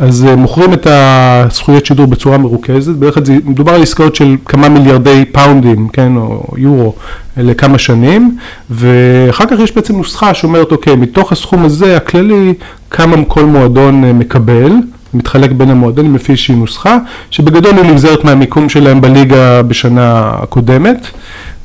[0.00, 4.68] אז אה, מוכרים את הזכויות שידור בצורה מרוכזת, בדרך כלל מדובר על עסקאות של כמה
[4.68, 6.94] מיליארדי פאונדים, כן, או יורו,
[7.36, 8.36] לכמה שנים,
[8.70, 12.54] ואחר כך יש בעצם נוסחה שאומרת, אוקיי, מתוך הסכום הזה הכללי,
[12.90, 14.72] כמה כל מועדון אה, מקבל.
[15.14, 16.98] מתחלק בין המועדונים לפי איזושהי נוסחה,
[17.30, 21.06] שבגדול היא נגזרת מהמיקום שלהם בליגה בשנה הקודמת,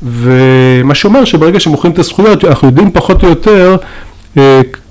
[0.02, 3.76] ומה שאומר שברגע שמוכרים את הזכויות, אנחנו יודעים פחות או יותר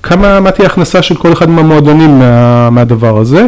[0.04, 3.47] כמה, מה תהיה ההכנסה של כל אחד מהמועדונים מה, מהדבר הזה,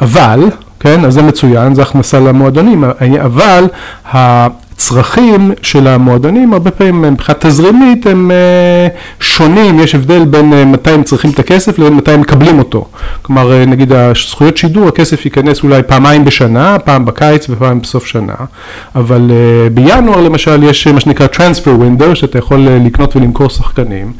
[0.00, 0.40] אבל,
[0.80, 2.84] כן, אז זה מצוין, זה הכנסה למועדונים,
[3.24, 3.64] אבל
[4.04, 8.88] הצרכים של המועדונים הרבה פעמים מבחינת תזרימית הם אה,
[9.20, 12.88] שונים, יש הבדל בין אה, מתי הם צריכים את הכסף לבין מתי הם מקבלים אותו.
[13.22, 18.34] כלומר, אה, נגיד הזכויות שידור, הכסף ייכנס אולי פעמיים בשנה, פעם בקיץ ופעם בסוף שנה,
[18.94, 19.30] אבל
[19.74, 24.12] בינואר למשל יש מה שנקרא transfer window, שאתה יכול לקנות ולמכור שחקנים,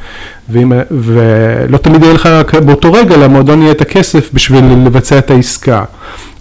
[0.49, 2.29] ואם, ולא תמיד יהיה לך
[2.65, 5.85] באותו רגע למועדון יהיה את הכסף בשביל לבצע את העסקה.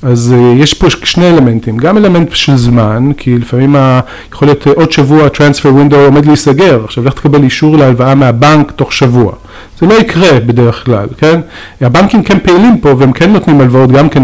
[0.03, 3.99] אז אה, יש פה שני אלמנטים, גם אלמנט של זמן, כי לפעמים ה,
[4.33, 8.93] יכול להיות עוד שבוע טרנספר ווינדו עומד להיסגר, עכשיו לך תקבל אישור להלוואה מהבנק תוך
[8.93, 9.33] שבוע.
[9.79, 11.39] זה לא יקרה בדרך כלל, כן?
[11.81, 14.23] הבנקים כן פעילים פה והם כן נותנים הלוואות גם כן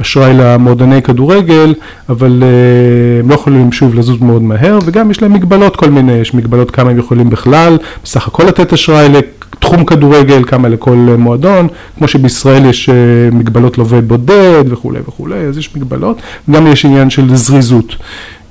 [0.00, 1.74] לאשראי למועדוני כדורגל,
[2.08, 6.12] אבל uh, הם לא יכולים שוב לזוז מאוד מהר, וגם יש להם מגבלות כל מיני,
[6.12, 11.68] יש מגבלות כמה הם יכולים בכלל, בסך הכל לתת אשראי לתחום כדורגל, כמה לכל מועדון,
[11.98, 17.10] כמו שבישראל יש uh, מגבלות לווה בודד וכולי וכולי, אז יש מגבלות, וגם יש עניין
[17.10, 17.96] של זריזות.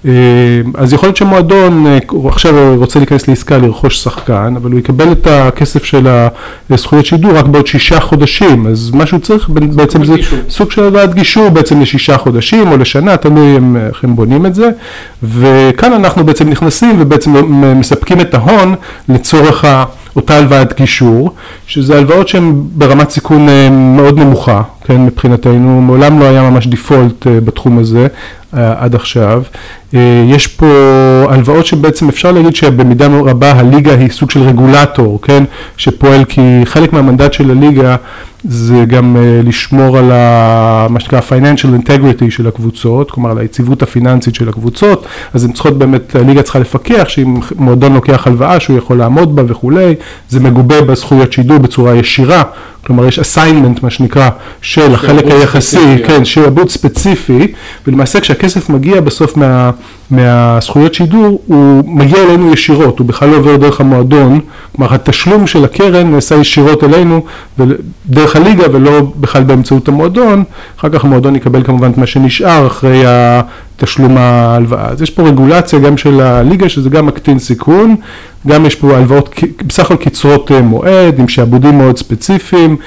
[0.06, 0.12] אה,
[0.76, 5.28] אז יכול להיות שמועדון אה, עכשיו רוצה להיכנס לעסקה לרכוש שחקן, אבל הוא יקבל את
[5.28, 6.08] הכסף של
[6.70, 10.14] הזכויות שידור רק בעוד שישה חודשים, אז מה שהוא צריך בעצם זה.
[10.50, 14.70] סוג של הלוואת גישור בעצם לשישה חודשים או לשנה, תלוי איך הם בונים את זה,
[15.24, 17.34] וכאן אנחנו בעצם נכנסים ובעצם
[17.80, 18.76] מספקים את ההון
[19.10, 19.66] לצורך.
[20.16, 21.32] אותה הלוואת גישור,
[21.68, 27.28] שזה הלוואות שהן ברמת סיכון אה, מאוד נמוכה, כן, מבחינתנו, מעולם לא היה ממש דיפולט
[27.28, 28.08] בתחום הזה
[28.54, 29.44] עד עכשיו.
[30.28, 30.66] יש פה
[31.30, 35.44] הלוואות שבעצם אפשר להגיד שבמידה רבה הליגה היא סוג של רגולטור, כן?
[35.78, 37.96] שפועל כי חלק מהמנדט של הליגה
[38.44, 44.36] זה גם לשמור על ה, מה שנקרא financial integrity של הקבוצות, כלומר על היציבות הפיננסית
[44.36, 48.98] של הקבוצות, אז הן צריכות באמת, הליגה צריכה לפקח שאם מועדון לוקח הלוואה שהוא יכול
[48.98, 49.96] לעמוד בה וכולי,
[50.30, 52.44] זה מגובה בזכויות שידור בצורה ישירה,
[52.86, 54.30] כלומר יש אסיינמנט מה שנקרא
[54.62, 57.54] של החלק היחסי, כן, שעבוד ספציפי,
[57.88, 59.72] ולמעשה כשהכסף מגיע בסוף מה,
[60.14, 64.40] מהזכויות שידור, הוא מגיע אלינו ישירות, הוא בכלל לא עובר דרך המועדון,
[64.76, 67.24] כלומר התשלום של הקרן נעשה ישירות אלינו,
[68.06, 70.44] דרך הליגה ולא בכלל באמצעות המועדון,
[70.80, 73.04] אחר כך המועדון יקבל כמובן את מה שנשאר אחרי
[73.78, 74.90] תשלום ההלוואה.
[74.90, 77.96] אז יש פה רגולציה גם של הליגה, שזה גם מקטין סיכון,
[78.48, 79.36] גם יש פה הלוואות
[79.68, 82.78] בסך הכל קצרות אה, מועד, עם שעבודים מאוד ספציפיים,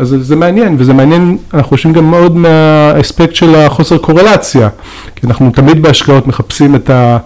[0.00, 4.68] אז זה מעניין, וזה מעניין, אנחנו חושבים גם מאוד מהאספקט של החוסר קורלציה,
[5.16, 7.18] כי אנחנו תמיד בהשקעות מחפשים את ה...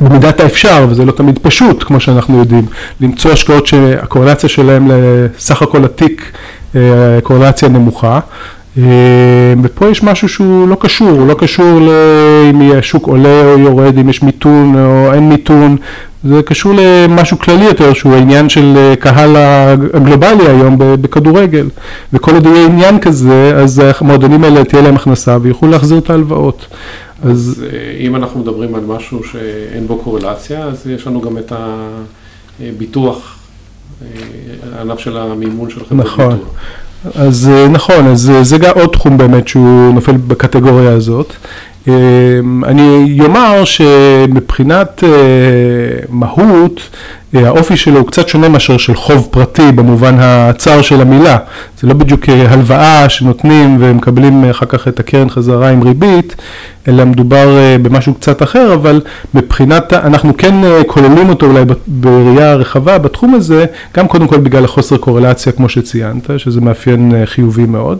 [0.00, 2.66] במידת האפשר, וזה לא תמיד פשוט, כמו שאנחנו יודעים,
[3.00, 6.32] למצוא השקעות שהקורלציה שלהן לסך הכל התיק,
[6.76, 6.80] אה,
[7.22, 8.20] קורלציה נמוכה.
[8.78, 8.82] אה,
[9.62, 14.08] ופה יש משהו שהוא לא קשור, הוא לא קשור לאם השוק עולה או יורד, אם
[14.08, 15.76] יש מיתון או אין מיתון,
[16.24, 21.68] זה קשור למשהו כללי יותר, שהוא העניין של אה, קהל הגלובלי היום בכדורגל.
[22.12, 26.66] וכל עוד יהיה עניין כזה, אז המועדונים האלה תהיה להם הכנסה ויוכלו להחזיר את ההלוואות.
[27.24, 31.52] אז אה, אם אנחנו מדברים על משהו שאין בו קורלציה, אז יש לנו גם את
[32.60, 33.38] הביטוח,
[34.76, 36.34] הענף של המימון של חברות נכון.
[36.34, 36.48] ביטוח.
[37.14, 41.32] אז אה, נכון, אז אה, זה גם עוד תחום באמת שהוא נופל בקטגוריה הזאת.
[41.88, 41.94] אה,
[42.64, 45.04] אני אומר שמבחינת
[46.08, 46.80] מהות,
[47.34, 51.36] האופי שלו הוא קצת שונה מאשר של חוב פרטי במובן הצר של המילה.
[51.80, 56.36] זה לא בדיוק הלוואה שנותנים ומקבלים אחר כך את הקרן חזרה עם ריבית,
[56.88, 59.00] אלא מדובר אה, במשהו קצת אחר, אבל
[59.34, 63.64] מבחינת, אנחנו כן אה, כוללים אותו אולי בראייה רחבה בתחום הזה,
[63.96, 67.98] גם קודם כל בגלל החוסר קורלציה כמו שציינת, שזה מאפיין אה, חיובי מאוד,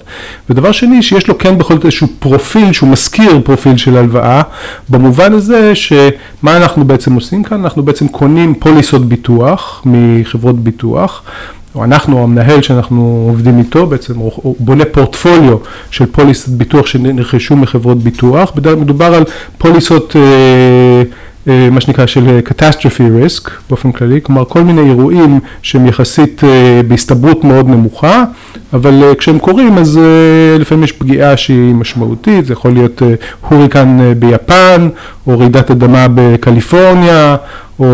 [0.50, 4.42] ודבר שני שיש לו כן בכל זאת איזשהו פרופיל שהוא מזכיר פרופיל של הלוואה,
[4.88, 9.21] במובן הזה שמה אנחנו בעצם עושים כאן, אנחנו בעצם קונים פוליסות ביטוח
[9.86, 11.22] מחברות ביטוח,
[11.74, 15.58] או אנחנו, המנהל שאנחנו עובדים איתו, בעצם הוא בונה פורטפוליו
[15.90, 19.24] של פוליסות ביטוח שנרכשו מחברות ביטוח, בדרך כלל מדובר על
[19.58, 21.02] פוליסות, אה,
[21.48, 26.80] אה, מה שנקרא של catastrophe risk באופן כללי, כלומר כל מיני אירועים שהם יחסית אה,
[26.88, 28.24] בהסתברות מאוד נמוכה,
[28.72, 30.00] אבל כשהם קורים אז
[30.58, 33.02] לפעמים יש פגיעה שהיא משמעותית, זה יכול להיות
[33.48, 34.88] הוריקן ביפן,
[35.26, 37.36] או רעידת אדמה בקליפורניה,
[37.78, 37.86] או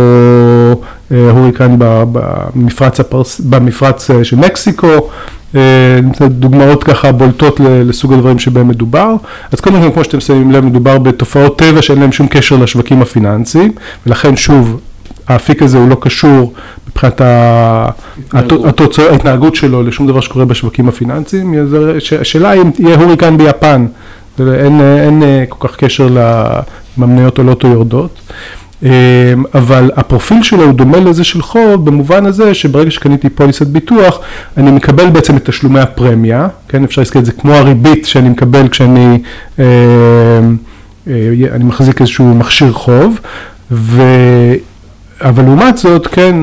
[1.13, 5.11] אה, הוריקן במפרץ, הפרס, במפרץ אה, של מקסיקו,
[5.55, 5.61] אה,
[6.21, 9.15] דוגמאות ככה בולטות לסוג הדברים שבהם מדובר.
[9.53, 13.03] אז קודם כל, כמו שאתם שמים לב, מדובר בתופעות טבע שאין להם שום קשר לשווקים
[13.03, 13.73] הפיננסיים,
[14.07, 14.81] ולכן שוב,
[15.29, 16.53] האפיק הזה הוא לא קשור
[16.89, 17.21] מבחינת
[18.35, 21.55] התוצאות, ההתנהגות שלו לשום דבר שקורה בשווקים הפיננסיים.
[22.21, 23.87] השאלה אם יהיה הוריקן ביפן,
[24.41, 26.09] אין, אין כל כך קשר
[26.99, 28.21] לממניות עולות או יורדות.
[28.83, 28.91] אמ,
[29.55, 34.21] אבל הפרופיל שלו הוא דומה לזה של חוב במובן הזה שברגע שקניתי פוליסת ביטוח
[34.57, 36.85] אני מקבל בעצם את תשלומי הפרמיה, כן?
[36.85, 39.19] אפשר להזכיר את זה כמו הריבית שאני מקבל כשאני
[39.59, 39.65] אמ,
[41.09, 41.13] אה,
[41.53, 43.21] אני מחזיק איזשהו מכשיר חוב,
[43.71, 44.03] ו...
[45.21, 46.37] אבל לעומת זאת כן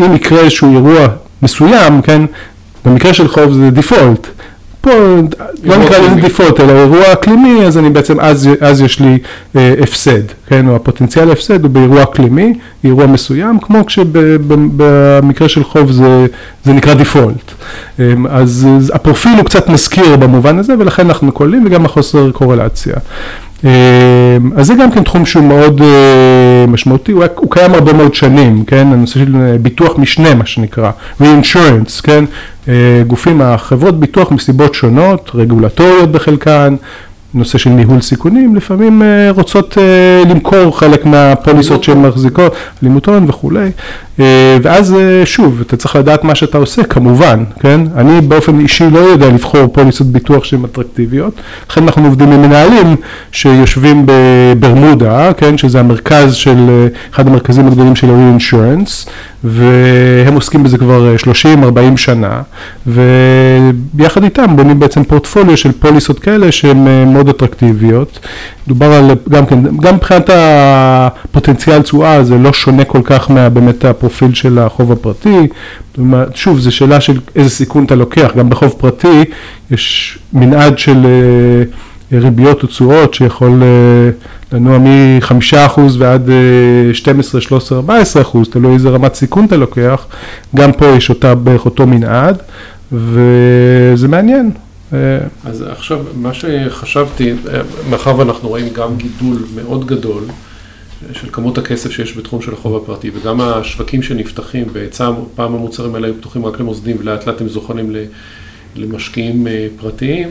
[0.00, 1.08] אם יקרה איזשהו אירוע
[1.42, 2.22] מסוים כן?
[2.84, 4.26] במקרה של חוב זה default
[4.82, 4.90] פה
[5.64, 9.18] לא נקרא לזה default, אלא אירוע אקלימי, אז אני בעצם, אז, אז יש לי
[9.56, 15.92] אה, הפסד, כן, או הפוטנציאל ההפסד הוא באירוע אקלימי, אירוע מסוים, כמו כשבמקרה של חוב
[15.92, 16.26] זה,
[16.64, 17.52] זה נקרא דיפולט.
[18.00, 22.94] אה, אז, אז הפרופיל הוא קצת מזכיר במובן הזה, ולכן אנחנו כוללים, וגם החוסר קורלציה.
[23.64, 28.14] אה, אז זה גם כן תחום שהוא מאוד אה, משמעותי, הוא, הוא קיים הרבה מאוד
[28.14, 30.90] שנים, כן, הנושא של אה, ביטוח משנה מה שנקרא,
[31.20, 32.24] reinsurance, כן,
[33.06, 36.76] גופים, החברות ביטוח מסיבות שונות, רגולטוריות בחלקן,
[37.34, 43.24] נושא של ניהול סיכונים, לפעמים אה, רוצות אה, למכור חלק מהפוליסות שהן מחזיקות, לימוד הון
[43.28, 43.70] וכולי, אה,
[44.62, 47.80] ואז שוב, אתה צריך לדעת מה שאתה עושה, כמובן, כן?
[47.96, 51.34] אני באופן אישי לא יודע לבחור פוליסות ביטוח שהן אטרקטיביות,
[51.70, 52.96] לכן אנחנו עובדים עם מנהלים
[53.32, 55.58] שיושבים בברמודה, כן?
[55.58, 59.08] שזה המרכז של, אחד המרכזים הגדולים של ה-reinsurance,
[59.44, 61.14] והם עוסקים בזה כבר
[61.94, 62.42] 30-40 שנה,
[62.86, 68.18] וביחד איתם בונים בעצם פורטפוליו של פוליסות כאלה שהן מאוד אטרקטיביות.
[68.68, 74.34] דובר על, גם כן, גם מבחינת הפוטנציאל תשואה זה לא שונה כל כך מבאמת הפרופיל
[74.34, 75.48] של החוב הפרטי.
[76.34, 79.24] שוב, זו שאלה של איזה סיכון אתה לוקח, גם בחוב פרטי
[79.70, 81.06] יש מנעד של...
[82.12, 83.62] ריביות או תשואות שיכול
[84.52, 86.30] לנוע מ-5% ועד
[86.92, 90.06] 12, 13, 14 אחוז, תלוי איזה רמת סיכון אתה לוקח,
[90.56, 92.42] גם פה יש אותה בערך אותו מנעד,
[92.92, 94.50] וזה מעניין.
[95.44, 97.32] אז עכשיו, מה שחשבתי,
[97.90, 100.24] מאחר ואנחנו רואים גם גידול מאוד גדול
[101.12, 106.06] של כמות הכסף שיש בתחום של החוב הפרטי, וגם השווקים שנפתחים, בהיצע, פעם המוצרים האלה
[106.06, 107.96] היו פתוחים רק למוסדים, ולאט לאט הם זוחלים
[108.76, 109.46] למשקיעים
[109.80, 110.28] פרטיים.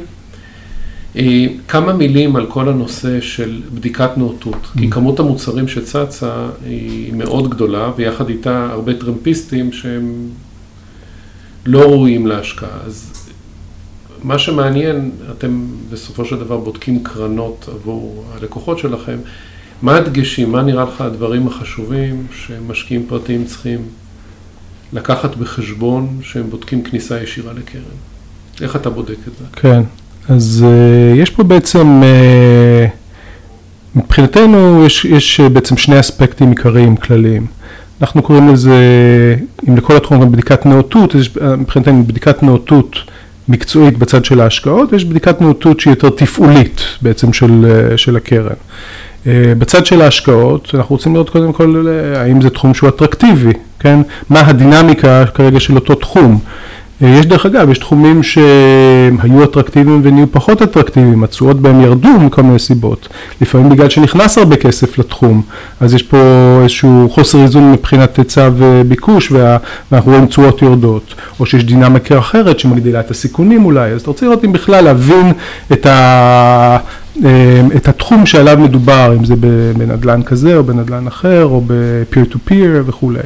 [1.68, 7.92] כמה מילים על כל הנושא של בדיקת נאותות, כי כמות המוצרים שצצה היא מאוד גדולה,
[7.96, 10.28] ויחד איתה הרבה טרמפיסטים שהם
[11.66, 12.78] לא ראויים להשקעה.
[12.86, 13.11] אז
[14.24, 19.18] מה שמעניין, אתם בסופו של דבר בודקים קרנות עבור הלקוחות שלכם,
[19.82, 23.80] מה הדגשים, מה נראה לך הדברים החשובים שמשקיעים פרטיים צריכים
[24.94, 27.82] לקחת בחשבון שהם בודקים כניסה ישירה לקרן?
[28.62, 29.46] איך אתה בודק את זה?
[29.54, 29.82] כן,
[30.30, 32.90] אז uh, יש פה בעצם, uh,
[34.00, 37.48] מבחינתנו יש, יש בעצם שני אספקטים עיקריים כלליים.
[38.02, 38.76] אנחנו קוראים לזה,
[39.70, 41.16] אם לכל התחום בדיקת נאותות,
[41.58, 42.96] מבחינתנו בדיקת נאותות
[43.48, 48.56] מקצועית בצד של ההשקעות, יש בדיקת נאותות שהיא יותר תפעולית בעצם של, אה, של הקרן.
[49.58, 54.00] בצד של ההשקעות, אנחנו רוצים לראות קודם כל האם זה תחום שהוא אטרקטיבי, כן?
[54.30, 56.40] מה הדינמיקה כרגע של אותו תחום.
[57.02, 62.60] יש דרך אגב, יש תחומים שהיו אטרקטיביים ונהיו פחות אטרקטיביים, התשואות בהם ירדו מכל מיני
[62.60, 63.08] סיבות,
[63.42, 65.42] לפעמים בגלל שנכנס הרבה כסף לתחום,
[65.80, 66.18] אז יש פה
[66.62, 73.00] איזשהו חוסר איזון מבחינת היצע וביקוש ואנחנו רואים תשואות יורדות, או שיש דינמיקה אחרת שמגדילה
[73.00, 75.34] את הסיכונים אולי, אז אתה רוצה לראות אם בכלל להבין
[75.72, 76.78] את, ה...
[77.76, 79.36] את התחום שעליו מדובר, אם זה
[79.78, 83.20] בנדל"ן כזה או בנדל"ן אחר או ב-peer to peer וכולי.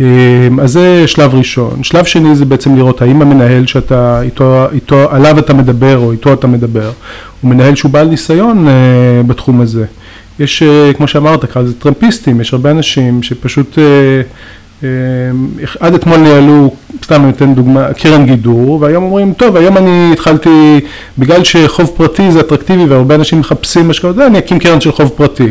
[0.00, 1.82] אמ, אז זה שלב ראשון.
[1.82, 6.32] שלב שני זה בעצם לראות האם המנהל שאתה, איתו, איתו, עליו אתה מדבר או איתו
[6.32, 6.90] אתה מדבר,
[7.40, 9.84] הוא מנהל שהוא בעל ניסיון uh, בתחום הזה.
[10.38, 14.84] יש, uh, כמו שאמרת, קרא לזה טרמפיסטים, יש הרבה אנשים שפשוט uh, uh,
[15.80, 20.80] עד אתמול ניהלו, סתם אני אתן דוגמה, קרן גידור, והיום אומרים, טוב, היום אני התחלתי,
[21.18, 25.48] בגלל שחוב פרטי זה אטרקטיבי והרבה אנשים מחפשים השקעות, אני אקים קרן של חוב פרטי.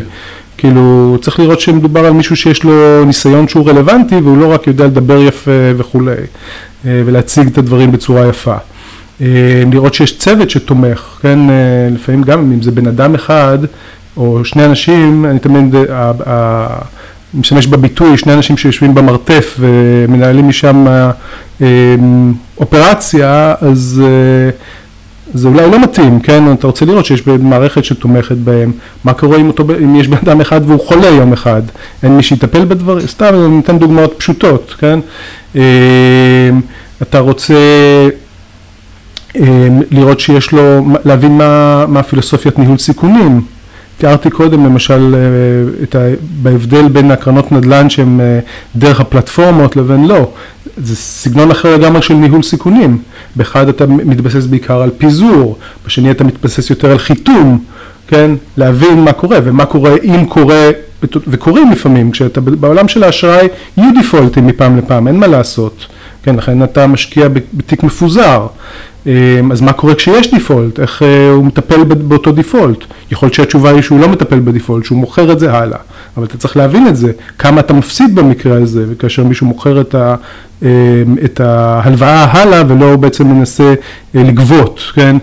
[0.60, 4.84] כאילו צריך לראות שמדובר על מישהו שיש לו ניסיון שהוא רלוונטי והוא לא רק יודע
[4.86, 6.14] לדבר יפה וכולי
[6.86, 8.56] אה, ולהציג את הדברים בצורה יפה.
[9.20, 9.26] אה,
[9.72, 11.54] לראות שיש צוות שתומך, כן, אה,
[11.94, 13.58] לפעמים גם אם זה בן אדם אחד
[14.16, 15.74] או שני אנשים, אני תמיד
[17.34, 20.86] משתמש בביטוי, שני אנשים שיושבים במרתף ומנהלים משם
[22.58, 24.02] אופרציה, אז
[25.34, 26.52] זה אולי לא מתאים, כן?
[26.52, 28.72] אתה רוצה לראות שיש מערכת שתומכת בהם,
[29.04, 31.62] מה קורה אם, אותו, אם יש בן אדם אחד והוא חולה יום אחד,
[32.02, 34.98] אין מי שיטפל בדברים, סתם אני נותן דוגמאות פשוטות, כן?
[35.54, 35.60] אמ,
[37.02, 37.54] אתה רוצה
[39.36, 43.40] אמ, לראות שיש לו, להבין מה, מה פילוסופיית ניהול סיכונים,
[43.98, 45.98] תיארתי קודם למשל אה, את ה...
[46.42, 48.38] בהבדל בין הקרנות נדל"ן שהן אה,
[48.76, 50.30] דרך הפלטפורמות לבין לא,
[50.82, 52.98] זה סגנון אחר לגמרי של ניהול סיכונים,
[53.36, 57.64] באחד אתה מתבסס בעיקר על פיזור, בשני אתה מתבסס יותר על חיתום,
[58.08, 60.70] כן, להבין מה קורה ומה קורה אם קורה
[61.26, 65.86] וקורים לפעמים, כשאתה בעולם של האשראי יהיו דיפולטים מפעם לפעם, אין מה לעשות,
[66.22, 68.46] כן, לכן אתה משקיע בתיק מפוזר,
[69.06, 72.78] אמ, אז מה קורה כשיש דיפולט, איך אה, הוא מטפל באותו דיפולט,
[73.10, 75.78] יכול להיות שהתשובה היא שהוא לא מטפל בדיפולט, שהוא מוכר את זה הלאה,
[76.16, 79.94] אבל אתה צריך להבין את זה, כמה אתה מפסיד במקרה הזה, וכאשר מישהו מוכר את,
[79.94, 80.14] ה,
[80.62, 80.68] אמ,
[81.24, 83.74] את ההלוואה הלאה ולא בעצם מנסה
[84.14, 85.16] אה, לגבות, כן,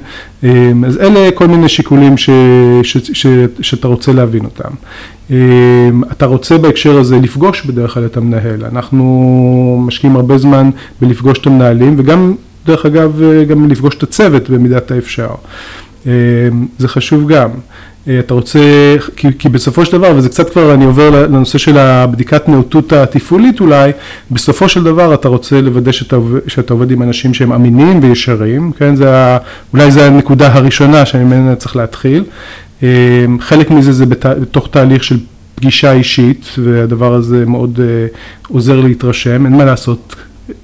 [0.43, 2.29] אמ, אז אלה כל מיני שיקולים ש,
[2.83, 3.27] ש, ש, ש,
[3.61, 4.69] שאתה רוצה להבין אותם.
[6.11, 10.69] אתה רוצה בהקשר הזה לפגוש בדרך כלל את המנהל, אנחנו משקיעים הרבה זמן
[11.01, 12.33] בלפגוש את המנהלים וגם
[12.65, 15.29] דרך אגב גם לפגוש את הצוות במידת האפשר.
[16.77, 17.49] זה חשוב גם.
[18.07, 18.59] אה, אתה רוצה,
[19.15, 23.59] כי, כי בסופו של דבר, וזה קצת כבר, אני עובר לנושא של הבדיקת נאותות התפעולית
[23.59, 23.91] אולי,
[24.31, 26.17] בסופו של דבר אתה רוצה לוודא שאתה,
[26.47, 29.37] שאתה עובד עם אנשים שהם אמינים וישרים, כן, זה,
[29.73, 32.23] אולי זו הנקודה הראשונה שממנה צריך להתחיל.
[32.83, 35.19] אה, חלק מזה זה בת, בתוך תהליך של
[35.55, 37.79] פגישה אישית, והדבר הזה מאוד
[38.47, 40.15] עוזר להתרשם, אין מה לעשות,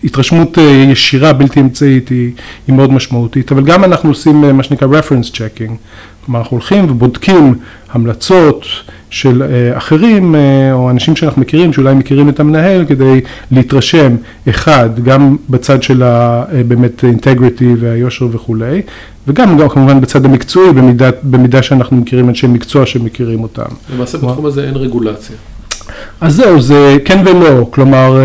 [0.03, 2.31] התרשמות אה, ישירה בלתי אמצעית היא,
[2.67, 5.71] היא מאוד משמעותית, אבל גם אנחנו עושים אה, מה שנקרא reference checking,
[6.25, 7.55] כלומר אנחנו הולכים ובודקים
[7.91, 8.65] המלצות
[9.09, 10.35] של אה, אחרים
[10.71, 14.15] או אנשים שאנחנו מכירים, שאולי מכירים את המנהל, כדי להתרשם,
[14.49, 16.03] אחד, גם בצד של
[16.67, 18.81] באמת אינטגריטי והיושר וכולי,
[19.27, 23.63] וגם גם כמובן בצד המקצועי, במידה, במידה שאנחנו מכירים אנשי מקצוע שמכירים אותם.
[23.95, 25.35] למעשה בתחום הזה אין רגולציה.
[26.21, 28.19] אז זהו, זה כן ולא, כלומר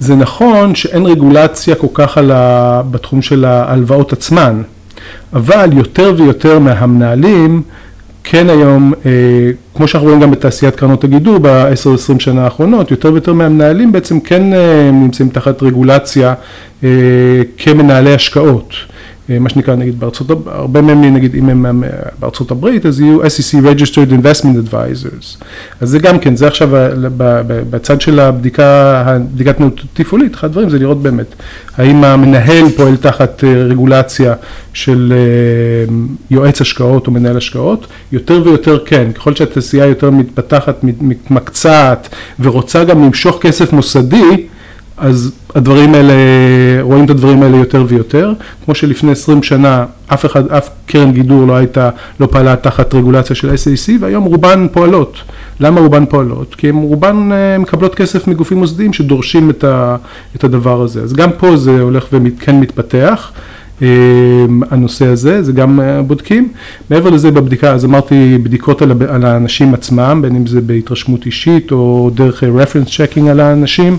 [0.00, 2.82] זה נכון שאין רגולציה כל כך על ה...
[2.90, 4.62] בתחום של ההלוואות עצמן.
[5.32, 7.62] אבל יותר ויותר מהמנהלים,
[8.24, 9.10] כן היום, אה,
[9.74, 14.52] כמו שאנחנו רואים גם בתעשיית קרנות הגידור ב-10-20 שנה האחרונות, יותר ויותר מהמנהלים בעצם כן
[14.52, 16.34] אה, נמצאים תחת רגולציה
[16.84, 16.88] אה,
[17.58, 18.74] כמנהלי השקעות.
[19.28, 21.84] מה שנקרא נגיד בארצות, הברית, הרבה מהם נגיד אם הם
[22.20, 25.44] בארצות הברית אז יהיו SEC Registered Investment Advisors.
[25.80, 26.68] אז זה גם כן, זה עכשיו
[27.70, 29.56] בצד של הבדיקה, הבדיקת
[29.92, 31.34] תפעולית, אחד הדברים זה לראות באמת
[31.76, 34.34] האם המנהל פועל תחת רגולציה
[34.72, 35.12] של
[36.30, 42.08] יועץ השקעות או מנהל השקעות, יותר ויותר כן, ככל שהתעשייה יותר מתפתחת, מתמקצעת
[42.40, 44.46] ורוצה גם למשוך כסף מוסדי,
[44.98, 46.12] אז הדברים האלה,
[46.80, 48.32] רואים את הדברים האלה יותר ויותר,
[48.64, 51.90] כמו שלפני 20 שנה אף אחד, אף קרן גידור לא הייתה,
[52.20, 55.16] לא פעלה תחת רגולציה של SAC והיום רובן פועלות.
[55.60, 56.54] למה רובן פועלות?
[56.54, 59.96] כי הן רובן אה, מקבלות כסף מגופים מוסדיים שדורשים את, ה,
[60.36, 61.02] את הדבר הזה.
[61.02, 63.32] אז גם פה זה הולך וכן מתפתח.
[63.82, 63.86] אמ,
[64.70, 66.48] הנושא הזה, זה גם אה, בודקים.
[66.90, 71.72] מעבר לזה בבדיקה, אז אמרתי בדיקות על, על האנשים עצמם, בין אם זה בהתרשמות אישית
[71.72, 73.96] או דרך reference checking על האנשים.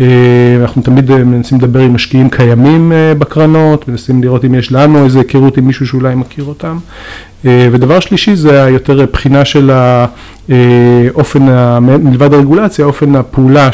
[0.00, 0.06] אה,
[0.60, 5.18] אנחנו תמיד אה, מנסים לדבר עם משקיעים קיימים בקרנות, מנסים לראות אם יש לנו איזה
[5.18, 6.78] היכרות עם מישהו שאולי מכיר אותם.
[7.44, 11.42] ודבר שלישי זה היותר בחינה של האופן,
[11.80, 13.72] מלבד הרגולציה, אופן הפעולה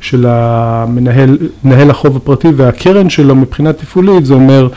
[0.00, 4.68] של, המנהל, מנהל החוב הפרטי והקרן שלו מבחינה תפעולית, זה אומר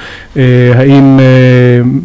[0.76, 1.20] האם,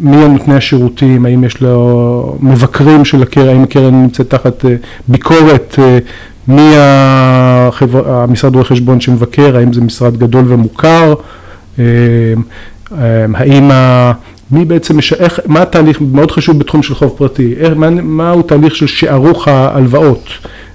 [0.01, 4.65] מי הנותני השירותים, האם יש לו מבקרים של הקרן, האם הקרן נמצאת תחת
[5.07, 5.79] ביקורת,
[6.47, 6.71] מי
[8.05, 11.13] המשרד רואי חשבון שמבקר, האם זה משרד גדול ומוכר,
[13.33, 13.71] האם.
[14.51, 15.13] מי בעצם, מש...
[15.13, 19.47] איך, מה התהליך, מאוד חשוב בתחום של חוב פרטי, איך, מה, מהו תהליך של שערוך
[19.47, 20.29] ההלוואות,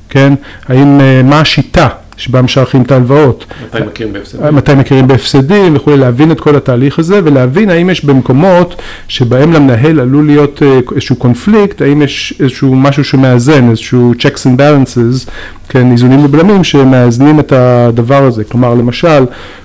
[0.09, 0.33] כן,
[0.69, 0.99] האם,
[1.29, 3.47] מה השיטה שבה משערכים את ההלוואות.
[3.65, 4.55] מתי מכירים בהפסדים.
[4.55, 10.01] מתי מכירים בהפסדים וכולי, להבין את כל התהליך הזה ולהבין האם יש במקומות שבהם למנהל
[10.01, 15.31] עלול להיות אה, איזשהו קונפליקט, האם יש איזשהו משהו שמאזן, איזשהו checks and balances,
[15.69, 18.45] כן, איזונים ובלמים שמאזנים את הדבר הזה.
[18.45, 19.25] כלומר, למשל,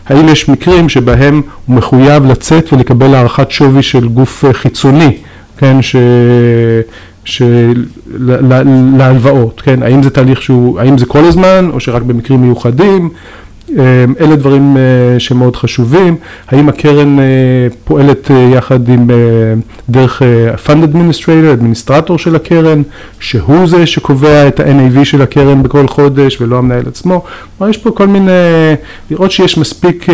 [0.09, 5.17] האם יש מקרים שבהם הוא מחויב לצאת ולקבל הערכת שווי של גוף אה, חיצוני,
[5.57, 5.95] כן, ש...
[7.25, 7.85] של...
[8.97, 9.83] להלוואות, כן?
[9.83, 13.09] האם זה תהליך שהוא, האם זה כל הזמן או שרק במקרים מיוחדים?
[13.69, 16.15] אמ, אלה דברים אה, שמאוד חשובים,
[16.47, 17.25] האם הקרן אה,
[17.83, 19.07] פועלת אה, יחד עם
[19.89, 22.81] דרך ה-Fund Administrator, אדמיניסטרטור של הקרן,
[23.19, 27.23] שהוא זה שקובע את ה-NAV של הקרן בכל חודש ולא המנהל עצמו,
[27.57, 28.31] כלומר יש פה כל מיני,
[29.11, 30.05] לראות שיש מספיק,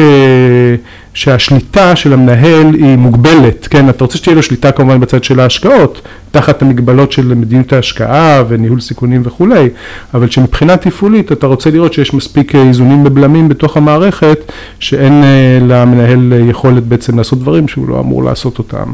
[1.18, 6.02] שהשליטה של המנהל היא מוגבלת, כן, אתה רוצה שתהיה לו שליטה כמובן בצד של ההשקעות,
[6.32, 9.70] תחת המגבלות של מדיניות ההשקעה וניהול סיכונים וכולי,
[10.14, 16.34] אבל שמבחינה תפעולית אתה רוצה לראות שיש מספיק איזונים ובלמים בתוך המערכת, שאין אה, למנהל
[16.50, 18.92] יכולת בעצם לעשות דברים שהוא לא אמור לעשות אותם.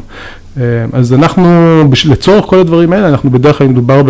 [0.60, 0.62] אה,
[0.92, 4.02] אז אנחנו, לצורך כל הדברים האלה, אנחנו בדרך כלל, אם מדובר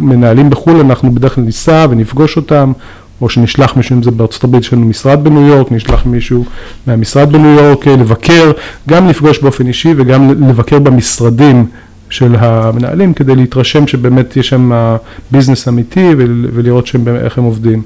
[0.00, 2.72] במנהלים בחו"ל, אנחנו בדרך כלל ניסע ונפגוש אותם,
[3.20, 6.44] או שנשלח מישהו, אם זה בארצות הברית, יש לנו משרד בניו יורק, נשלח מישהו
[6.86, 8.52] מהמשרד בניו יורק אה, לבקר,
[8.88, 11.66] גם לפגוש באופן אישי וגם לבקר במשרדים
[12.10, 14.96] של המנהלים כדי להתרשם שבאמת יש שם
[15.30, 16.08] ביזנס אמיתי
[16.54, 17.82] ולראות שהם, איך הם עובדים.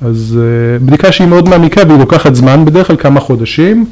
[0.00, 3.86] אז אה, בדיקה שהיא מאוד מעמיקה והיא לוקחת זמן, בדרך כלל כמה חודשים, אה,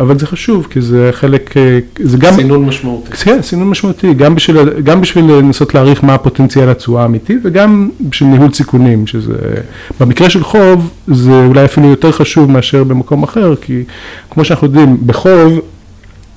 [0.00, 2.32] אבל זה חשוב כי זה חלק, אה, זה גם...
[2.32, 3.10] סינון משמעותי.
[3.10, 8.28] כן, סינון משמעותי, גם בשביל, גם בשביל לנסות להעריך מה הפוטנציאל התשואה האמיתי וגם בשביל
[8.30, 9.34] ניהול סיכונים, שזה,
[10.00, 13.82] במקרה של חוב זה אולי אפילו יותר חשוב מאשר במקום אחר, כי
[14.30, 15.60] כמו שאנחנו יודעים, בחוב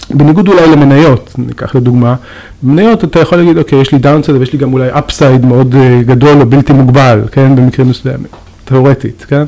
[0.09, 2.15] בניגוד אולי למניות, ניקח לדוגמה,
[2.63, 6.01] במניות אתה יכול להגיד, אוקיי, יש לי downside ויש לי גם אולי upside מאוד אה,
[6.05, 8.28] גדול או בלתי מוגבל, כן, במקרים מסוימים,
[8.70, 9.43] תאורטית, כן?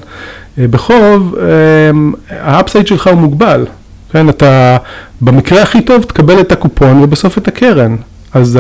[0.58, 1.92] אה, בחוב, אה,
[2.30, 3.66] ה upside שלך הוא מוגבל,
[4.12, 4.78] כן, אתה
[5.22, 7.96] במקרה הכי טוב תקבל את הקופון ובסוף את הקרן.
[8.34, 8.60] אז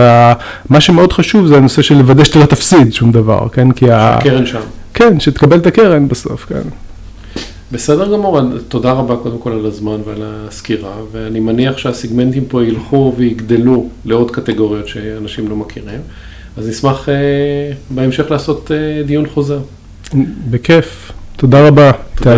[0.70, 3.72] מה שמאוד חשוב זה הנושא של לוודא שאתה לא תפסיד שום דבר, כן?
[3.72, 4.60] כי הקרן שם.
[4.94, 6.62] כן, שתקבל את הקרן בסוף, כן.
[7.72, 13.14] בסדר גמור, תודה רבה קודם כל על הזמן ועל הסקירה, ואני מניח שהסיגמנטים פה ילכו
[13.18, 16.00] ויגדלו לעוד קטגוריות שאנשים לא מכירים,
[16.58, 17.16] אז נשמח אה,
[17.90, 19.60] בהמשך לעשות אה, דיון חוזר.
[20.50, 22.30] בכיף, תודה רבה, איתי.